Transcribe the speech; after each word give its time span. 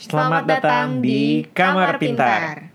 Selamat 0.00 0.48
datang 0.48 1.04
di 1.04 1.44
Kamar 1.52 2.00
Pintar. 2.00 2.72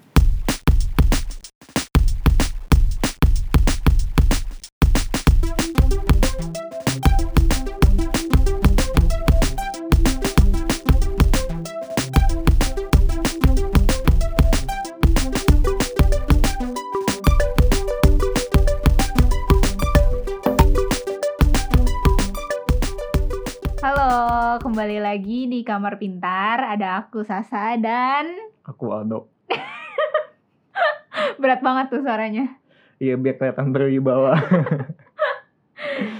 Halo, 23.81 24.61
kembali 24.61 25.01
lagi 25.01 25.49
di 25.49 25.65
Kamar 25.65 25.97
Pintar. 25.97 26.34
Ada 26.59 27.07
aku 27.07 27.23
Sasa 27.25 27.75
dan 27.75 28.31
Aku 28.65 28.89
Aldo. 28.89 29.29
berat 31.41 31.61
banget 31.61 31.93
tuh 31.93 32.01
suaranya. 32.01 32.57
Iya 32.97 33.19
biar 33.19 33.35
kelihatan 33.37 33.75
berwibawa. 33.75 34.39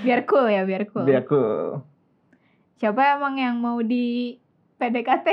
Biar 0.05 0.23
cool 0.29 0.47
ya, 0.47 0.63
biar 0.63 0.87
cool. 0.87 1.03
biar 1.03 1.25
aku 1.25 1.41
Siapa 2.77 3.17
emang 3.17 3.35
yang 3.39 3.57
mau 3.57 3.81
di 3.81 4.37
PDKT? 4.77 5.27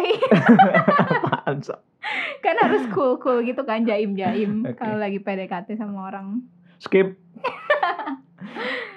apaan 1.23 1.59
kan 2.43 2.57
harus 2.59 2.87
cool-cool 2.91 3.47
gitu 3.47 3.63
kan, 3.63 3.87
jaim-jaim 3.87 4.67
Oke. 4.67 4.79
kalau 4.79 4.99
lagi 4.99 5.23
PDKT 5.23 5.79
sama 5.79 6.11
orang. 6.11 6.43
Skip. 6.83 7.15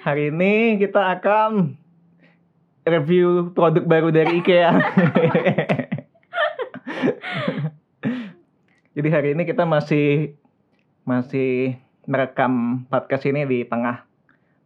Hari 0.02 0.34
ini 0.34 0.78
kita 0.82 1.18
akan 1.18 1.78
review 2.86 3.50
produk 3.54 3.82
baru 3.86 4.08
dari 4.10 4.42
IKEA. 4.42 4.70
Jadi 8.96 9.12
hari 9.12 9.36
ini 9.36 9.44
kita 9.44 9.68
masih 9.68 10.32
masih 11.04 11.76
merekam 12.08 12.80
podcast 12.88 13.28
ini 13.28 13.44
di 13.44 13.60
tengah 13.68 14.08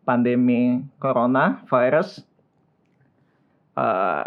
pandemi 0.06 0.86
corona 1.02 1.66
virus. 1.66 2.22
Eh, 3.74 4.26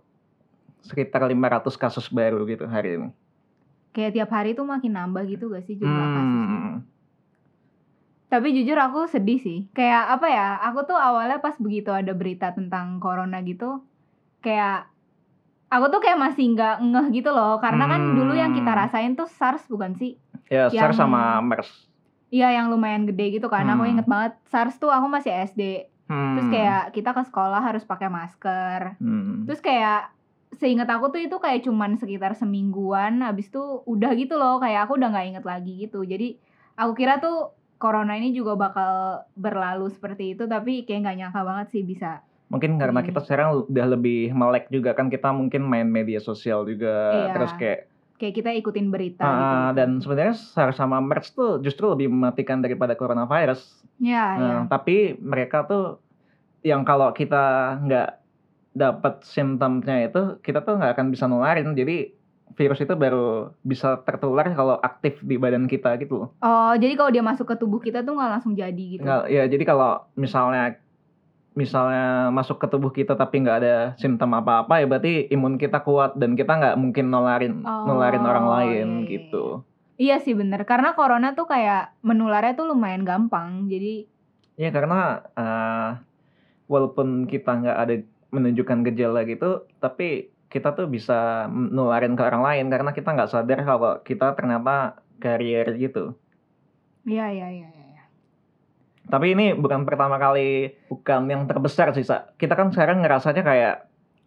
sekitar 0.84 1.24
500 1.24 1.72
kasus 1.80 2.12
baru 2.12 2.44
gitu 2.44 2.68
hari 2.68 3.00
ini. 3.00 3.16
Kayak 3.96 4.12
tiap 4.12 4.30
hari 4.36 4.60
tuh 4.60 4.68
makin 4.68 4.92
nambah 4.92 5.24
gitu 5.24 5.56
gak 5.56 5.64
sih 5.64 5.80
jumlah 5.80 6.08
kasusnya? 6.20 6.84
Hmm, 8.28 8.34
Tapi 8.34 8.52
jujur 8.54 8.76
aku 8.76 9.08
sedih 9.08 9.40
sih. 9.40 9.60
Kayak 9.72 10.04
apa 10.14 10.28
ya? 10.28 10.48
Aku 10.66 10.84
tuh 10.84 10.96
awalnya 10.96 11.40
pas 11.40 11.56
begitu 11.56 11.90
ada 11.90 12.12
berita 12.12 12.52
tentang 12.52 13.00
corona 13.00 13.40
gitu, 13.40 13.80
kayak 14.40 14.92
aku 15.68 15.88
tuh 15.88 16.00
kayak 16.00 16.20
masih 16.22 16.52
nggak 16.52 16.76
ngeh 16.82 17.08
gitu 17.14 17.32
loh. 17.32 17.56
Karena 17.58 17.88
kan 17.88 18.14
dulu 18.14 18.32
yang 18.34 18.52
kita 18.52 18.68
Hmm. 18.68 18.80
rasain 18.82 19.12
tuh 19.14 19.28
SARS 19.30 19.64
bukan 19.66 19.96
sih? 19.96 20.20
ya, 20.48 20.68
SARS 20.68 20.96
Yang- 20.96 21.00
sama 21.02 21.40
MERS. 21.40 21.72
Iya 22.28 22.52
yang 22.54 22.68
lumayan 22.68 23.04
gede 23.04 23.32
gitu 23.34 23.48
kan. 23.48 23.64
Aku 23.66 23.84
Hmm. 23.84 23.92
inget 23.94 24.04
banget 24.06 24.36
SARS 24.46 24.76
tuh 24.76 24.88
aku 24.88 25.08
masih 25.08 25.32
SD. 25.32 25.88
Hmm, 26.06 26.36
Terus 26.36 26.48
kayak 26.50 26.84
kita 26.92 27.12
ke 27.12 27.24
sekolah 27.26 27.60
harus 27.62 27.84
pakai 27.84 28.08
masker. 28.08 28.96
hmm. 28.98 29.44
Terus 29.44 29.60
kayak 29.60 30.12
seingat 30.54 30.88
aku 30.88 31.08
tuh 31.10 31.20
itu 31.22 31.36
kayak 31.38 31.64
cuman 31.64 31.96
sekitar 31.96 32.32
semingguan. 32.34 33.20
Habis 33.22 33.48
itu 33.48 33.60
udah 33.84 34.12
gitu 34.14 34.36
loh. 34.36 34.56
Kayak 34.58 34.84
aku 34.84 34.96
udah 34.96 35.08
nggak 35.10 35.28
inget 35.30 35.46
lagi 35.46 35.74
gitu. 35.82 36.00
Jadi 36.02 36.40
aku 36.76 36.92
kira 36.94 37.18
tuh 37.18 37.56
corona 37.78 38.14
ini 38.14 38.30
juga 38.32 38.54
bakal 38.54 38.94
berlalu 39.34 39.90
seperti 39.90 40.34
itu. 40.34 40.44
Tapi 40.44 40.84
kayak 40.84 41.00
nggak 41.04 41.18
nyangka 41.18 41.42
banget 41.42 41.68
sih 41.72 41.84
bisa. 41.84 42.22
mungkin 42.48 42.80
karena 42.80 43.04
Ini. 43.04 43.08
kita 43.12 43.20
sekarang 43.22 43.68
udah 43.68 43.88
lebih 43.92 44.32
melek 44.32 44.72
juga 44.72 44.96
kan 44.96 45.12
kita 45.12 45.36
mungkin 45.36 45.68
main 45.68 45.84
media 45.84 46.16
sosial 46.18 46.64
juga 46.64 46.96
Iya. 47.12 47.34
terus 47.36 47.52
kayak 47.54 47.80
Kayak 48.16 48.34
kita 48.34 48.50
ikutin 48.56 48.88
berita 48.88 49.22
ah, 49.22 49.36
gitu. 49.36 49.76
dan 49.76 49.90
sebenarnya 50.00 50.32
SARS 50.34 50.80
sama 50.80 50.98
MERS 50.98 51.36
tuh 51.36 51.60
justru 51.60 51.92
lebih 51.92 52.08
mematikan 52.08 52.58
daripada 52.58 52.96
coronavirus. 52.96 53.62
Ya, 54.00 54.34
ya. 54.34 54.40
Nah, 54.40 54.60
tapi 54.66 55.20
mereka 55.20 55.68
tuh 55.68 56.00
yang 56.64 56.82
kalau 56.82 57.12
kita 57.12 57.78
nggak 57.84 58.10
dapat 58.74 59.14
simptomnya 59.22 60.08
itu 60.08 60.40
kita 60.40 60.64
tuh 60.64 60.80
nggak 60.80 60.96
akan 60.96 61.08
bisa 61.12 61.28
nularin 61.28 61.76
jadi 61.76 62.16
virus 62.56 62.80
itu 62.80 62.94
baru 62.96 63.52
bisa 63.66 64.00
tertular 64.08 64.48
kalau 64.56 64.80
aktif 64.80 65.20
di 65.26 65.36
badan 65.36 65.68
kita 65.68 66.00
gitu 66.00 66.14
loh. 66.26 66.30
Oh, 66.40 66.72
jadi 66.78 66.94
kalau 66.96 67.12
dia 67.12 67.24
masuk 67.26 67.50
ke 67.50 67.56
tubuh 67.60 67.82
kita 67.84 68.06
tuh 68.06 68.16
nggak 68.16 68.32
langsung 68.40 68.54
jadi 68.56 68.84
gitu. 68.96 69.04
Nggak- 69.04 69.28
ya 69.28 69.44
jadi 69.50 69.64
kalau 69.68 70.08
misalnya 70.16 70.80
misalnya 71.58 72.30
masuk 72.30 72.62
ke 72.62 72.68
tubuh 72.70 72.94
kita 72.94 73.18
tapi 73.18 73.42
nggak 73.42 73.58
ada 73.66 73.76
simptom 73.98 74.30
apa-apa 74.38 74.78
ya 74.78 74.86
berarti 74.86 75.26
imun 75.34 75.58
kita 75.58 75.82
kuat 75.82 76.14
dan 76.14 76.38
kita 76.38 76.54
nggak 76.54 76.76
mungkin 76.78 77.10
nularin 77.10 77.66
nularin 77.66 78.22
orang 78.24 78.46
Oh, 78.46 78.54
lain 78.54 78.88
iya, 78.88 79.02
iya, 79.02 79.10
gitu. 79.10 79.44
Iya 79.98 80.16
sih 80.22 80.38
bener. 80.38 80.62
Karena 80.70 80.94
corona 80.94 81.34
tuh 81.34 81.50
kayak 81.50 81.98
menularnya 82.06 82.54
tuh 82.54 82.70
lumayan 82.70 83.02
gampang. 83.02 83.66
Jadi 83.66 84.06
Ya 84.58 84.70
karena 84.74 85.26
eh, 85.38 85.90
walaupun 86.70 87.26
kita 87.26 87.52
nggak 87.58 87.78
ada 87.78 87.96
menunjukkan 88.30 88.80
gejala 88.92 89.24
gitu, 89.26 89.66
tapi 89.80 90.30
kita 90.48 90.72
tuh 90.76 90.88
bisa 90.88 91.46
nularin 91.52 92.16
ke 92.16 92.24
orang 92.24 92.44
lain 92.44 92.66
karena 92.72 92.92
kita 92.96 93.12
nggak 93.12 93.32
sadar 93.32 93.60
kalau 93.68 94.00
kita 94.04 94.32
ternyata 94.34 95.04
carrier 95.20 95.76
gitu. 95.76 96.16
Iya, 97.08 97.32
iya, 97.32 97.48
iya. 97.52 97.70
iya. 97.72 98.04
Tapi 99.08 99.36
ini 99.36 99.56
bukan 99.56 99.88
pertama 99.88 100.20
kali, 100.20 100.76
bukan 100.92 101.28
yang 101.32 101.48
terbesar 101.48 101.96
sih. 101.96 102.04
Sa. 102.04 102.32
Kita 102.36 102.56
kan 102.56 102.72
sekarang 102.72 103.04
ngerasanya 103.04 103.44
kayak 103.44 103.76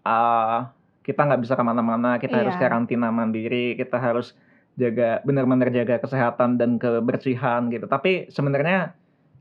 ah 0.04 0.72
kita 1.04 1.24
nggak 1.24 1.40
bisa 1.44 1.56
ke 1.56 1.64
mana-mana, 1.64 2.16
kita 2.20 2.40
harus 2.44 2.56
Iya. 2.56 2.62
karantina 2.68 3.08
mandiri, 3.12 3.76
kita 3.76 3.96
harus 4.00 4.36
jaga 4.76 5.20
benar-benar 5.24 5.68
jaga 5.72 6.00
kesehatan 6.00 6.56
dan 6.56 6.80
kebersihan 6.80 7.68
gitu. 7.72 7.84
Tapi 7.88 8.32
sebenarnya 8.32 8.96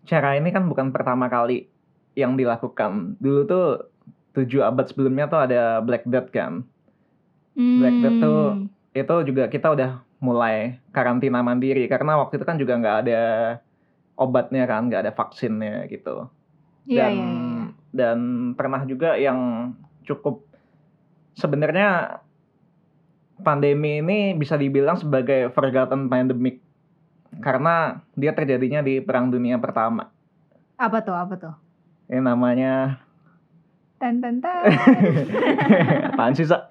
cara 0.07 0.35
ini 0.35 0.51
kan 0.51 0.67
bukan 0.67 0.91
pertama 0.91 1.27
kali 1.31 1.67
yang 2.15 2.35
dilakukan. 2.35 3.15
Dulu 3.19 3.41
tuh 3.47 3.88
tujuh 4.33 4.61
abad 4.61 4.85
sebelumnya 4.87 5.25
tuh 5.29 5.39
ada 5.49 5.81
Black 5.81 6.05
Death 6.05 6.29
kan. 6.29 6.65
Black 7.57 7.97
Death 8.03 8.19
tuh 8.21 8.41
Hmm. 8.55 8.67
Itu 8.89 9.15
juga 9.21 9.45
kita 9.45 9.69
udah 9.69 10.01
mulai 10.19 10.81
karantina 10.89 11.45
mandiri 11.45 11.85
karena 11.85 12.17
waktu 12.17 12.41
itu 12.41 12.45
kan 12.47 12.57
juga 12.57 12.73
nggak 12.81 12.97
ada 13.05 13.21
obatnya 14.17 14.65
kan, 14.65 14.89
nggak 14.89 15.01
ada 15.07 15.13
vaksinnya 15.13 15.85
gitu. 15.87 16.27
Iya, 16.89 17.05
dan 17.05 17.13
iya, 17.13 17.21
iya. 17.21 17.65
dan 17.93 18.17
pernah 18.57 18.81
juga 18.89 19.13
yang 19.13 19.71
cukup 20.09 20.41
sebenarnya 21.37 22.19
pandemi 23.45 24.01
ini 24.01 24.33
bisa 24.35 24.57
dibilang 24.57 24.97
sebagai 24.97 25.53
forgotten 25.53 26.09
pandemic 26.09 26.59
karena 27.39 28.01
dia 28.17 28.33
terjadinya 28.33 28.81
di 28.81 28.99
perang 28.99 29.29
dunia 29.29 29.61
pertama 29.61 30.09
Apa 30.75 31.05
tuh? 31.05 31.13
Apa 31.15 31.33
tuh? 31.37 31.55
ini 32.09 32.25
namanya 32.25 33.05
Tan 33.99 34.23
tan 34.23 34.39
tan. 34.39 34.63
apaan 36.15 36.31
sih 36.31 36.47
Sa? 36.47 36.63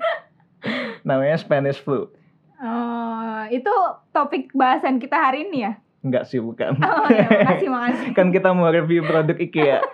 namanya 1.05 1.39
Spanish 1.39 1.81
flu 1.81 2.11
oh, 2.59 3.41
itu 3.49 3.71
topik 4.11 4.51
bahasan 4.53 4.99
kita 4.99 5.15
hari 5.15 5.47
ini 5.47 5.65
ya? 5.65 5.73
enggak 6.03 6.25
sih 6.27 6.41
bukan 6.41 6.79
Oh, 6.81 7.07
ya, 7.11 7.27
makasih, 7.27 7.69
makasih. 7.71 8.09
kan 8.19 8.29
kita 8.33 8.51
mau 8.53 8.69
review 8.69 9.05
produk 9.05 9.37
IKEA 9.39 9.81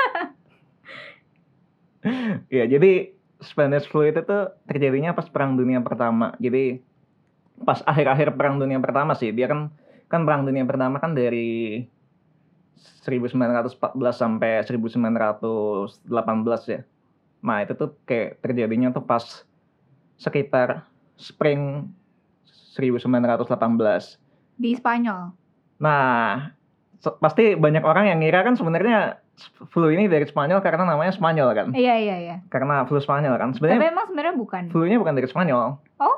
ya 2.56 2.64
jadi 2.68 3.12
Spanish 3.40 3.88
flu 3.88 4.08
itu 4.08 4.24
tuh 4.24 4.52
terjadinya 4.64 5.12
pas 5.12 5.28
perang 5.28 5.56
dunia 5.58 5.80
pertama 5.84 6.32
jadi 6.40 6.80
pas 7.60 7.84
akhir-akhir 7.84 8.34
perang 8.34 8.58
dunia 8.58 8.80
pertama 8.80 9.12
sih 9.14 9.30
dia 9.30 9.46
kan 9.46 9.70
kan 10.08 10.24
perang 10.24 10.48
dunia 10.48 10.64
pertama 10.64 10.96
kan 10.98 11.12
dari 11.12 11.84
1914 13.04 13.76
sampai 14.12 14.64
1918 14.64 16.72
ya 16.72 16.80
nah 17.44 17.60
itu 17.60 17.76
tuh 17.76 17.92
kayak 18.08 18.40
terjadinya 18.40 18.88
tuh 18.88 19.04
pas 19.04 19.44
sekitar 20.16 20.88
spring 21.20 21.92
1918 22.74 24.18
Di 24.54 24.74
Spanyol. 24.74 25.34
Nah, 25.82 26.50
pasti 27.18 27.58
banyak 27.58 27.82
orang 27.82 28.10
yang 28.10 28.18
ngira 28.22 28.46
kan 28.46 28.54
sebenarnya 28.54 29.18
flu 29.74 29.90
ini 29.90 30.06
dari 30.06 30.26
Spanyol 30.26 30.62
karena 30.62 30.86
namanya 30.86 31.10
Spanyol 31.14 31.50
kan. 31.54 31.66
Iya, 31.74 31.94
iya, 31.98 32.16
iya. 32.22 32.36
Karena 32.50 32.86
flu 32.86 33.02
Spanyol 33.02 33.34
kan. 33.34 33.50
Tapi 33.50 33.58
Sebenarnya 33.58 33.90
emang 33.90 34.06
sebenarnya 34.06 34.34
bukan. 34.38 34.62
flu-nya 34.70 34.98
bukan 35.02 35.14
dari 35.18 35.26
Spanyol. 35.26 35.78
Oh? 35.98 36.16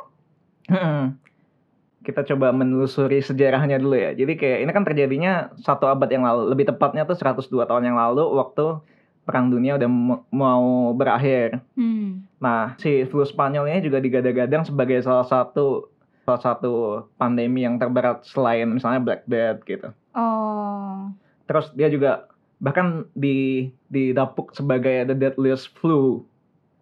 Kita 2.04 2.22
coba 2.22 2.52
menelusuri 2.54 3.18
sejarahnya 3.24 3.80
dulu 3.80 3.96
ya. 3.96 4.12
Jadi 4.14 4.36
kayak 4.36 4.58
ini 4.62 4.70
kan 4.70 4.84
terjadinya 4.84 5.32
satu 5.58 5.88
abad 5.90 6.06
yang 6.12 6.22
lalu. 6.22 6.52
Lebih 6.52 6.76
tepatnya 6.76 7.08
tuh 7.08 7.16
102 7.18 7.50
tahun 7.66 7.82
yang 7.82 7.96
lalu 7.96 8.22
waktu 8.36 8.78
Perang 9.26 9.50
Dunia 9.50 9.74
udah 9.74 9.90
mau 10.30 10.94
berakhir. 10.94 11.58
Hmm. 11.74 12.24
Nah, 12.38 12.78
si 12.78 13.02
flu 13.10 13.26
Spanyol 13.26 13.66
ini 13.66 13.82
juga 13.82 13.98
digadang-gadang 13.98 14.62
sebagai 14.62 15.02
salah 15.02 15.26
satu 15.26 15.90
salah 16.22 16.42
satu 16.42 16.72
pandemi 17.18 17.62
yang 17.66 17.78
terberat 17.78 18.22
selain 18.26 18.70
misalnya 18.70 19.02
Black 19.02 19.26
Death 19.26 19.66
gitu. 19.66 19.90
Oh. 20.14 21.10
Terus 21.50 21.74
dia 21.74 21.90
juga 21.90 22.30
bahkan 22.62 23.04
di 23.12 23.68
didapuk 23.90 24.54
sebagai 24.54 25.10
the 25.10 25.14
deadliest 25.14 25.74
flu 25.76 26.22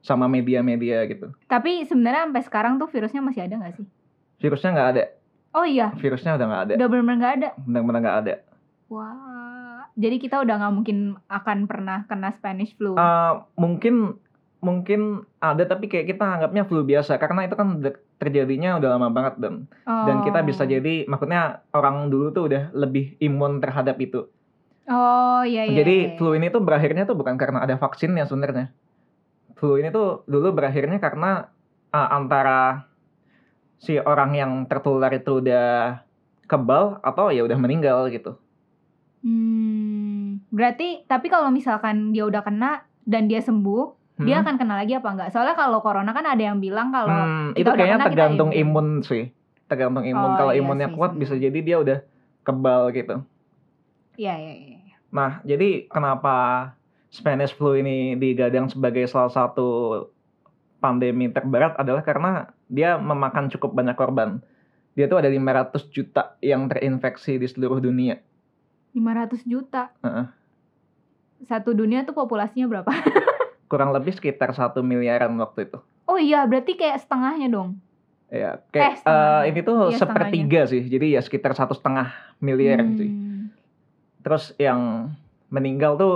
sama 0.04 0.28
media-media 0.28 1.08
gitu. 1.08 1.32
Tapi 1.48 1.88
sebenarnya 1.88 2.28
sampai 2.28 2.44
sekarang 2.44 2.72
tuh 2.76 2.88
virusnya 2.92 3.24
masih 3.24 3.48
ada 3.48 3.56
nggak 3.56 3.74
sih? 3.80 3.86
Virusnya 4.44 4.76
nggak 4.76 4.90
ada, 4.96 5.04
Oh 5.54 5.62
iya, 5.62 5.94
virusnya 5.94 6.34
udah 6.34 6.46
nggak 6.50 6.62
ada, 6.66 6.72
udah 6.74 6.88
benar-benar 6.90 7.16
nggak 7.22 7.34
ada. 7.38 7.48
benar-benar 7.62 8.00
nggak 8.02 8.18
ada. 8.26 8.34
Wah. 8.90 9.33
Jadi 9.94 10.16
kita 10.18 10.42
udah 10.42 10.54
nggak 10.58 10.74
mungkin 10.74 10.98
akan 11.30 11.58
pernah 11.70 12.02
kena 12.10 12.34
Spanish 12.34 12.74
flu. 12.74 12.98
Eh, 12.98 13.32
mungkin 13.54 14.18
mungkin 14.64 15.28
ada 15.44 15.60
tapi 15.68 15.92
kayak 15.92 16.16
kita 16.16 16.24
anggapnya 16.24 16.64
flu 16.64 16.80
biasa 16.88 17.20
karena 17.20 17.44
itu 17.44 17.52
kan 17.52 17.84
terjadinya 18.16 18.80
udah 18.80 18.96
lama 18.96 19.12
banget 19.12 19.36
dan 19.36 19.54
dan 19.84 20.24
kita 20.24 20.40
bisa 20.40 20.64
Oh. 20.64 20.70
jadi 20.72 21.04
maksudnya 21.04 21.60
orang 21.76 22.08
dulu 22.08 22.32
tuh 22.32 22.48
udah 22.48 22.72
lebih 22.72 23.12
imun 23.20 23.60
terhadap 23.60 24.00
itu. 24.00 24.24
Oh 24.88 25.44
iya 25.44 25.68
iya. 25.68 25.84
Jadi 25.84 25.96
iya, 25.96 26.08
iya. 26.12 26.16
flu 26.16 26.32
ini 26.32 26.48
tuh 26.48 26.64
berakhirnya 26.64 27.04
tuh 27.04 27.16
bukan 27.16 27.36
karena 27.36 27.60
ada 27.60 27.76
vaksinnya 27.76 28.24
sebenarnya. 28.24 28.72
Flu 29.60 29.76
ini 29.76 29.92
tuh 29.92 30.24
dulu 30.24 30.56
berakhirnya 30.56 30.96
karena 30.96 31.52
uh, 31.92 32.08
antara 32.16 32.88
si 33.80 34.00
orang 34.00 34.32
yang 34.32 34.52
tertular 34.64 35.12
itu 35.12 35.44
udah 35.44 36.00
kebal 36.48 37.00
atau 37.04 37.28
ya 37.28 37.44
udah 37.44 37.56
meninggal 37.60 38.08
gitu. 38.08 38.40
Hmm, 39.24 40.44
berarti 40.52 41.08
tapi 41.08 41.32
kalau 41.32 41.48
misalkan 41.48 42.12
dia 42.12 42.28
udah 42.28 42.44
kena 42.44 42.84
dan 43.08 43.24
dia 43.24 43.40
sembuh, 43.40 43.96
Hmm. 44.14 44.28
dia 44.28 44.44
akan 44.44 44.54
kena 44.54 44.78
lagi 44.78 44.94
apa 44.94 45.08
enggak? 45.10 45.28
Soalnya 45.32 45.56
kalau 45.56 45.80
corona 45.80 46.12
kan 46.12 46.22
ada 46.22 46.38
yang 46.38 46.60
bilang 46.60 46.92
kalau 46.92 47.10
Hmm, 47.10 47.50
kita 47.50 47.66
itu 47.66 47.70
kayaknya 47.74 47.96
kena, 47.96 48.04
kita 48.04 48.08
tergantung 48.12 48.50
imun. 48.52 48.62
imun 48.62 49.02
sih. 49.02 49.24
Tergantung 49.64 50.04
imun. 50.04 50.30
Oh, 50.30 50.36
Kalau 50.36 50.52
iya 50.52 50.60
imunnya 50.60 50.86
sih, 50.86 50.94
kuat 50.94 51.12
bisa 51.16 51.34
jadi 51.34 51.58
dia 51.58 51.76
udah 51.80 51.98
kebal 52.44 52.92
gitu. 52.92 53.24
Iya 54.14 54.34
iya 54.38 54.52
iya. 54.54 54.78
Nah, 55.10 55.40
jadi 55.42 55.88
kenapa 55.88 56.34
Spanish 57.08 57.56
flu 57.56 57.74
ini 57.74 58.14
digadang 58.14 58.68
sebagai 58.68 59.08
salah 59.08 59.32
satu 59.32 59.66
pandemi 60.78 61.32
terberat 61.32 61.74
adalah 61.74 62.04
karena 62.04 62.52
dia 62.68 62.94
memakan 62.94 63.48
cukup 63.48 63.72
banyak 63.72 63.96
korban. 63.96 64.44
Dia 64.94 65.08
tuh 65.08 65.18
ada 65.18 65.26
500 65.26 65.90
juta 65.90 66.36
yang 66.38 66.68
terinfeksi 66.68 67.40
di 67.40 67.48
seluruh 67.48 67.80
dunia. 67.80 68.20
500 68.94 69.42
juta. 69.44 69.90
Heeh. 70.00 70.26
Satu 71.44 71.74
dunia 71.76 72.06
tuh 72.06 72.14
populasinya 72.16 72.70
berapa? 72.70 72.88
Kurang 73.70 73.90
lebih 73.90 74.14
sekitar 74.14 74.54
satu 74.54 74.80
miliaran 74.80 75.34
waktu 75.36 75.68
itu. 75.68 75.78
Oh 76.06 76.16
iya, 76.16 76.46
berarti 76.46 76.78
kayak 76.78 77.02
setengahnya 77.04 77.50
dong. 77.50 77.82
Ya, 78.32 78.56
Eh, 78.56 78.70
kayak 78.72 79.04
eh, 79.04 79.42
ini 79.52 79.60
tuh 79.60 79.92
Iya, 79.92 79.98
sepertiga 79.98 80.60
sih. 80.70 80.82
Jadi 80.86 81.18
ya 81.18 81.20
sekitar 81.20 81.52
satu 81.52 81.74
setengah 81.76 82.14
miliar 82.40 82.80
sih. 82.96 83.10
Hmm. 83.10 83.52
Terus 84.24 84.56
yang 84.56 85.12
meninggal 85.52 86.00
tuh 86.00 86.14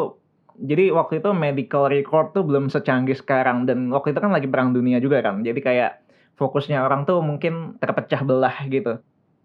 jadi 0.59 0.91
waktu 0.91 1.23
itu 1.23 1.31
medical 1.31 1.87
record 1.87 2.35
tuh 2.35 2.43
belum 2.43 2.67
secanggih 2.67 3.15
sekarang 3.15 3.71
dan 3.71 3.95
waktu 3.95 4.11
itu 4.11 4.19
kan 4.19 4.35
lagi 4.35 4.51
perang 4.51 4.75
dunia 4.75 4.99
juga 4.99 5.23
kan. 5.23 5.47
Jadi 5.47 5.61
kayak 5.63 6.03
fokusnya 6.35 6.83
orang 6.83 7.07
tuh 7.07 7.23
mungkin 7.23 7.79
terpecah 7.79 8.23
belah 8.27 8.57
gitu. 8.67 8.99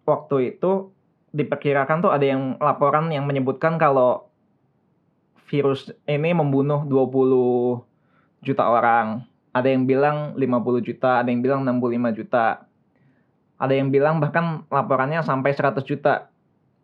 Waktu 0.09 0.57
itu 0.57 0.89
diperkirakan 1.33 2.05
tuh 2.05 2.13
ada 2.13 2.23
yang 2.23 2.55
laporan 2.61 3.09
yang 3.09 3.25
menyebutkan 3.25 3.81
kalau 3.81 4.29
virus 5.49 5.89
ini 6.05 6.31
membunuh 6.31 6.85
20 6.85 7.81
juta 8.45 8.63
orang. 8.69 9.25
Ada 9.53 9.69
yang 9.69 9.85
bilang 9.85 10.33
50 10.33 10.81
juta, 10.81 11.21
ada 11.21 11.29
yang 11.29 11.41
bilang 11.41 11.61
65 11.65 12.13
juta. 12.13 12.65
Ada 13.57 13.73
yang 13.73 13.89
bilang 13.93 14.17
bahkan 14.17 14.65
laporannya 14.69 15.21
sampai 15.21 15.53
100 15.53 15.85
juta. 15.85 16.29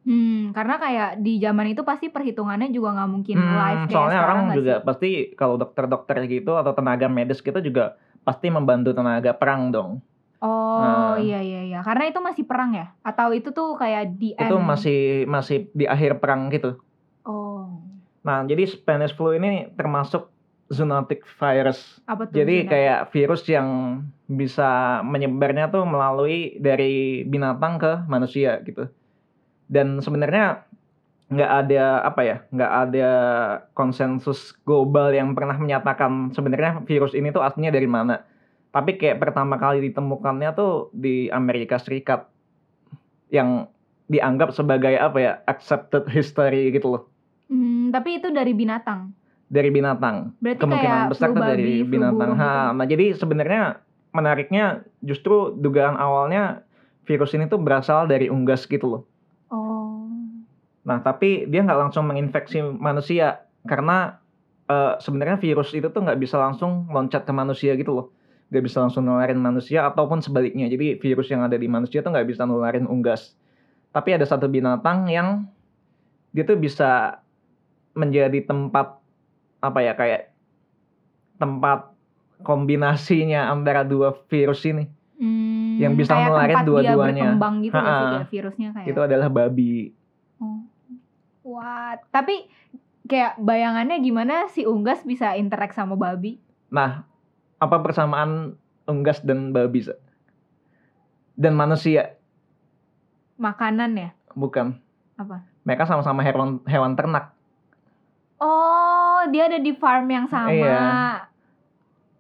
Hmm, 0.06 0.56
karena 0.56 0.80
kayak 0.80 1.10
di 1.20 1.38
zaman 1.44 1.76
itu 1.76 1.84
pasti 1.84 2.08
perhitungannya 2.10 2.72
juga 2.72 2.96
nggak 2.98 3.10
mungkin 3.10 3.36
Hmm, 3.36 3.52
live 3.58 3.82
kayak 3.86 3.94
soalnya 3.94 4.20
orang 4.24 4.40
juga 4.56 4.74
sih? 4.80 4.86
pasti 4.88 5.10
kalau 5.36 5.56
dokter-dokter 5.60 6.18
gitu 6.26 6.56
atau 6.56 6.72
tenaga 6.74 7.06
medis 7.12 7.44
gitu 7.44 7.60
juga 7.60 8.00
pasti 8.24 8.48
membantu 8.50 8.96
tenaga 8.96 9.36
perang 9.36 9.70
dong. 9.70 10.00
Oh 10.40 10.80
Nah. 10.80 11.20
iya 11.20 11.44
iya 11.44 11.62
iya, 11.68 11.80
karena 11.84 12.08
itu 12.08 12.20
masih 12.20 12.48
perang 12.48 12.72
ya? 12.72 12.96
Atau 13.04 13.36
itu 13.36 13.52
tuh 13.52 13.76
kayak 13.76 14.16
di 14.16 14.32
Itu 14.32 14.56
end? 14.56 14.64
masih 14.64 15.00
masih 15.28 15.68
di 15.72 15.84
akhir 15.84 16.18
perang 16.18 16.48
gitu. 16.50 16.80
Oh, 17.24 17.68
Nah, 18.20 18.44
jadi 18.44 18.64
Spanish 18.64 19.16
flu 19.16 19.32
ini 19.32 19.68
termasuk 19.74 20.28
zoonotic 20.68 21.24
virus. 21.36 22.00
apa 22.06 22.24
tuh? 22.24 22.36
Jadi 22.36 22.56
Zina? 22.64 22.70
kayak 22.70 23.00
virus 23.10 23.44
yang 23.48 23.68
bisa 24.26 24.70
menyebarnya 25.04 25.68
tuh 25.68 25.84
melalui 25.84 26.56
dari 26.58 27.24
binatang 27.24 27.76
ke 27.76 27.92
manusia 28.06 28.60
gitu. 28.62 28.88
Dan 29.66 30.00
sebenarnya 30.00 30.64
nggak 31.28 31.52
ada 31.66 31.84
apa 32.02 32.22
ya, 32.22 32.38
nggak 32.50 32.72
ada 32.88 33.10
konsensus 33.74 34.56
global 34.64 35.10
yang 35.10 35.34
pernah 35.34 35.56
menyatakan 35.56 36.32
sebenarnya 36.32 36.82
virus 36.84 37.12
ini 37.12 37.30
tuh 37.30 37.42
aslinya 37.42 37.70
dari 37.70 37.86
mana. 37.86 38.24
Tapi 38.70 39.02
kayak 39.02 39.18
pertama 39.18 39.58
kali 39.58 39.82
ditemukannya 39.90 40.54
tuh 40.54 40.94
di 40.94 41.26
Amerika 41.34 41.82
Serikat 41.82 42.30
yang 43.34 43.66
dianggap 44.10 44.54
sebagai 44.54 44.98
apa 44.98 45.18
ya 45.22 45.34
accepted 45.46 46.10
history 46.10 46.74
gitu 46.74 46.98
loh 46.98 47.04
Hmm, 47.50 47.90
tapi 47.90 48.22
itu 48.22 48.30
dari 48.30 48.54
binatang. 48.54 49.10
dari 49.50 49.74
binatang 49.74 50.38
Berarti 50.38 50.62
kemungkinan 50.62 51.10
kayak 51.10 51.10
besar 51.10 51.28
tuh 51.34 51.42
dari 51.42 51.82
binatang. 51.82 52.38
Ha, 52.38 52.70
gitu. 52.70 52.78
nah 52.78 52.86
jadi 52.86 53.06
sebenarnya 53.18 53.62
menariknya 54.14 54.86
justru 55.02 55.58
dugaan 55.58 55.98
awalnya 55.98 56.62
virus 57.10 57.34
ini 57.34 57.50
tuh 57.50 57.58
berasal 57.58 58.06
dari 58.06 58.30
unggas 58.30 58.70
gitu 58.70 58.86
loh. 58.86 59.02
Oh. 59.50 60.06
Nah 60.86 61.02
tapi 61.02 61.50
dia 61.50 61.66
nggak 61.66 61.90
langsung 61.90 62.06
menginfeksi 62.06 62.62
manusia 62.62 63.42
karena 63.66 64.22
eh, 64.70 65.02
sebenarnya 65.02 65.42
virus 65.42 65.74
itu 65.74 65.90
tuh 65.90 66.06
nggak 66.06 66.22
bisa 66.22 66.38
langsung 66.38 66.86
loncat 66.94 67.26
ke 67.26 67.34
manusia 67.34 67.74
gitu 67.74 67.90
loh. 67.98 68.14
Nggak 68.50 68.64
bisa 68.66 68.78
langsung 68.82 69.06
nularin 69.06 69.38
manusia 69.38 69.86
ataupun 69.86 70.22
sebaliknya. 70.26 70.66
Jadi 70.66 70.98
virus 70.98 71.30
yang 71.30 71.46
ada 71.46 71.58
di 71.58 71.70
manusia 71.70 72.02
tuh 72.02 72.10
nggak 72.14 72.28
bisa 72.30 72.46
nularin 72.50 72.90
unggas. 72.90 73.38
Tapi 73.94 74.18
ada 74.18 74.26
satu 74.26 74.50
binatang 74.50 75.10
yang 75.10 75.46
dia 76.34 76.46
tuh 76.46 76.58
bisa 76.58 77.22
menjadi 77.98 78.46
tempat 78.46 78.98
apa 79.60 79.80
ya 79.82 79.94
kayak 79.98 80.30
tempat 81.42 81.90
kombinasinya 82.46 83.50
antara 83.52 83.84
dua 83.84 84.16
virus 84.28 84.64
ini. 84.66 84.88
Hmm, 85.20 85.76
Yang 85.76 85.94
bisa 86.06 86.14
nularin 86.16 86.64
dua-duanya. 86.64 87.36
gitu 87.60 87.76
kayak 87.76 88.30
virusnya 88.32 88.70
kayak. 88.72 88.88
Itu 88.88 89.00
adalah 89.04 89.28
babi. 89.28 89.92
Oh. 90.40 90.64
Wah, 91.44 92.00
tapi 92.14 92.48
kayak 93.10 93.42
bayangannya 93.42 93.98
gimana 94.00 94.48
si 94.54 94.64
unggas 94.64 95.02
bisa 95.04 95.34
interact 95.36 95.76
sama 95.76 95.98
babi? 95.98 96.38
Nah, 96.70 97.09
apa 97.60 97.78
persamaan 97.84 98.56
unggas 98.88 99.22
dan 99.22 99.52
babi? 99.52 99.84
Sa? 99.84 99.96
Dan 101.36 101.56
manusia? 101.56 102.16
Makanan 103.36 103.96
ya? 103.96 104.10
Bukan. 104.36 104.76
Apa? 105.16 105.44
Mereka 105.64 105.84
sama-sama 105.86 106.24
hewan 106.24 106.64
hewan 106.66 106.96
ternak. 106.96 107.36
Oh, 108.40 109.20
dia 109.30 109.52
ada 109.52 109.60
di 109.60 109.76
farm 109.76 110.08
yang 110.08 110.26
sama. 110.32 110.52
Iya. 110.52 110.80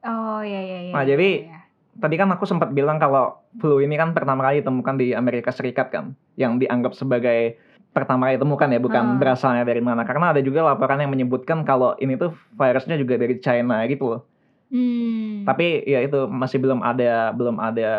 Oh, 0.04 0.40
iya 0.44 0.60
iya 0.60 0.78
iya. 0.88 0.94
Nah, 0.96 1.04
iya, 1.04 1.16
jadi- 1.16 1.40
iya. 1.48 1.60
Tadi 2.00 2.16
kan 2.16 2.32
aku 2.32 2.48
sempat 2.48 2.72
bilang 2.72 2.96
kalau 2.96 3.44
flu 3.60 3.84
ini 3.84 4.00
kan 4.00 4.16
pertama 4.16 4.48
kali 4.48 4.64
ditemukan 4.64 4.96
di 4.96 5.12
Amerika 5.12 5.52
Serikat 5.52 5.92
kan, 5.92 6.16
yang 6.40 6.56
dianggap 6.56 6.96
sebagai 6.96 7.60
pertama 7.92 8.32
kali 8.32 8.40
ditemukan 8.40 8.72
ya, 8.72 8.80
bukan 8.80 9.04
Hmm. 9.04 9.20
berasalnya 9.20 9.68
dari 9.68 9.84
mana. 9.84 10.08
Karena 10.08 10.32
ada 10.32 10.40
juga 10.40 10.64
laporan 10.64 11.04
yang 11.04 11.12
menyebutkan 11.12 11.68
kalau 11.68 12.00
ini 12.00 12.16
tuh 12.16 12.32
virusnya 12.56 12.96
juga 12.96 13.20
dari 13.20 13.36
China 13.44 13.84
gitu 13.84 14.16
loh. 14.16 14.22
Hmm. 14.70 15.50
Tapi 15.50 15.84
ya 15.90 16.06
itu 16.06 16.30
masih 16.30 16.62
belum 16.62 16.86
ada 16.86 17.34
belum 17.34 17.58
ada 17.58 17.92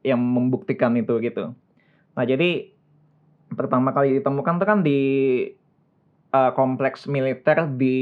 yang 0.00 0.20
membuktikan 0.20 0.96
itu 0.96 1.20
gitu. 1.20 1.52
Nah 2.16 2.24
jadi 2.24 2.72
pertama 3.52 3.92
kali 3.92 4.18
ditemukan 4.20 4.54
tuh 4.58 4.66
kan 4.66 4.80
di 4.80 5.00
uh, 6.32 6.50
kompleks 6.56 7.04
militer 7.04 7.68
di 7.76 7.96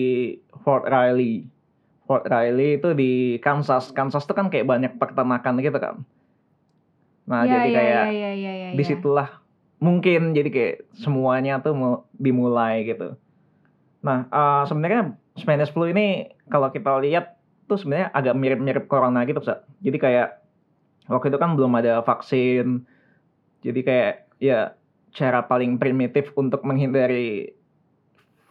Fort 0.62 0.86
Riley. 0.86 1.50
Fort 2.06 2.24
Riley 2.30 2.78
itu 2.78 2.94
di 2.94 3.42
Kansas. 3.42 3.90
Kansas 3.90 4.24
tuh 4.24 4.36
kan 4.38 4.46
kayak 4.46 4.70
banyak 4.70 4.92
peternakan 4.94 5.58
gitu 5.58 5.78
kan. 5.82 5.96
Nah 7.24 7.42
Iya, 7.44 7.50
jadi 7.58 7.68
iya, 7.68 7.76
kayak 7.76 8.04
iya, 8.04 8.10
iya, 8.12 8.30
iya, 8.32 8.52
iya. 8.54 8.68
di 8.76 8.84
situlah 8.84 9.42
mungkin 9.82 10.32
jadi 10.32 10.48
kayak 10.48 10.76
semuanya 10.96 11.58
tuh 11.58 12.06
dimulai 12.14 12.86
gitu. 12.86 13.18
Nah 14.06 14.28
eh, 14.30 14.62
sebenarnya 14.70 15.18
Spanish 15.34 15.74
flu 15.74 15.90
ini 15.90 16.30
kalau 16.46 16.70
kita 16.70 16.94
lihat 17.02 17.33
tuh 17.64 17.76
sebenarnya 17.76 18.08
agak 18.10 18.34
mirip-mirip 18.34 18.84
corona 18.84 19.24
gitu, 19.24 19.40
Sa. 19.40 19.64
Jadi 19.80 19.96
kayak 19.96 20.28
waktu 21.06 21.28
itu 21.28 21.38
kan 21.38 21.54
belum 21.54 21.72
ada 21.74 22.00
vaksin. 22.00 22.84
Jadi 23.60 23.80
kayak 23.80 24.12
ya 24.38 24.76
cara 25.10 25.40
paling 25.42 25.78
primitif 25.78 26.34
untuk 26.34 26.62
menghindari 26.62 27.54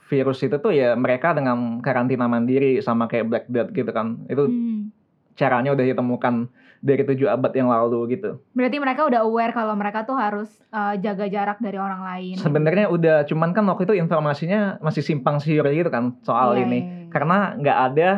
virus 0.04 0.42
itu 0.42 0.58
tuh 0.58 0.70
ya 0.70 0.94
mereka 0.94 1.34
dengan 1.34 1.80
karantina 1.80 2.26
mandiri 2.26 2.78
sama 2.80 3.06
kayak 3.06 3.26
Black 3.28 3.46
Death 3.48 3.72
gitu 3.72 3.90
kan. 3.90 4.22
Itu 4.28 4.46
Hmm. 4.46 4.94
caranya 5.34 5.74
udah 5.74 5.82
ditemukan 5.82 6.46
dari 6.78 7.02
tujuh 7.02 7.26
abad 7.26 7.50
yang 7.56 7.66
lalu 7.66 8.14
gitu. 8.14 8.38
Berarti 8.54 8.78
mereka 8.78 9.08
udah 9.08 9.26
aware 9.26 9.50
kalau 9.50 9.74
mereka 9.74 10.06
tuh 10.06 10.14
harus 10.14 10.46
uh, 10.70 10.94
jaga 10.94 11.26
jarak 11.26 11.58
dari 11.58 11.80
orang 11.80 12.06
lain. 12.06 12.36
Sebenarnya 12.38 12.86
udah, 12.86 13.26
cuman 13.26 13.50
kan 13.50 13.66
waktu 13.66 13.88
itu 13.88 13.98
informasinya 13.98 14.78
masih 14.78 15.02
simpang 15.02 15.42
siur 15.42 15.66
gitu 15.66 15.90
kan 15.90 16.14
soal 16.22 16.54
Iya, 16.54 16.62
ini. 16.62 16.78
iya, 16.78 16.86
iya. 16.86 17.10
Karena 17.10 17.38
nggak 17.56 17.78
ada 17.82 18.10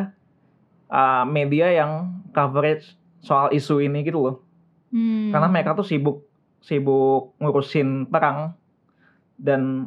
uh, 0.90 1.24
media 1.26 1.72
yang 1.72 2.22
coverage 2.30 2.94
soal 3.22 3.50
isu 3.50 3.82
ini 3.82 4.06
gitu 4.06 4.18
loh. 4.22 4.36
Hmm. 4.90 5.34
Karena 5.34 5.48
mereka 5.50 5.74
tuh 5.74 5.86
sibuk 5.86 6.26
sibuk 6.62 7.38
ngurusin 7.38 8.10
perang 8.10 8.54
dan 9.38 9.86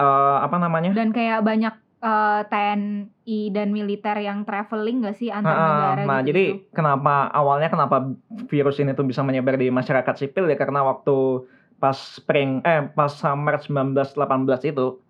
uh, 0.00 0.38
apa 0.40 0.56
namanya? 0.56 0.96
dan 0.96 1.12
kayak 1.12 1.44
banyak 1.44 1.74
uh, 2.02 2.40
TNI 2.48 3.38
dan 3.54 3.68
militer 3.70 4.16
yang 4.18 4.42
traveling 4.48 5.06
gak 5.06 5.16
sih 5.16 5.30
antar 5.30 5.54
Ah, 5.54 5.66
negara 5.68 6.00
nah, 6.04 6.20
gitu. 6.20 6.28
jadi 6.34 6.44
kenapa 6.74 7.30
awalnya 7.30 7.68
kenapa 7.68 8.08
virus 8.50 8.82
ini 8.82 8.92
tuh 8.92 9.06
bisa 9.06 9.22
menyebar 9.22 9.56
di 9.56 9.70
masyarakat 9.70 10.14
sipil 10.18 10.50
ya 10.50 10.58
karena 10.58 10.82
waktu 10.82 11.46
pas 11.78 11.98
spring 11.98 12.62
eh 12.62 12.86
pas 12.94 13.10
summer 13.10 13.58
1918 13.58 14.70
itu 14.74 15.02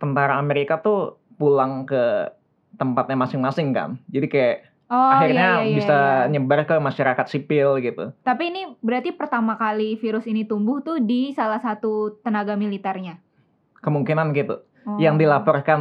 tentara 0.00 0.40
Amerika 0.40 0.80
tuh 0.80 1.20
pulang 1.36 1.84
ke 1.84 2.32
tempatnya 2.80 3.16
masing-masing 3.20 3.76
kan. 3.76 4.00
Jadi 4.08 4.26
kayak 4.32 4.56
oh, 4.88 5.10
akhirnya 5.12 5.60
iya, 5.60 5.60
iya, 5.60 5.68
iya, 5.68 5.76
bisa 5.76 5.98
iya. 6.24 6.30
nyebar 6.32 6.64
ke 6.64 6.80
masyarakat 6.80 7.26
sipil 7.28 7.76
gitu. 7.84 8.16
Tapi 8.24 8.48
ini 8.48 8.72
berarti 8.80 9.12
pertama 9.12 9.60
kali 9.60 10.00
virus 10.00 10.24
ini 10.24 10.48
tumbuh 10.48 10.80
tuh 10.80 10.96
di 10.96 11.36
salah 11.36 11.60
satu 11.60 12.16
tenaga 12.24 12.56
militernya. 12.56 13.20
Kemungkinan 13.84 14.32
gitu. 14.32 14.64
Oh. 14.88 14.96
Yang 14.96 15.28
dilaporkan 15.28 15.80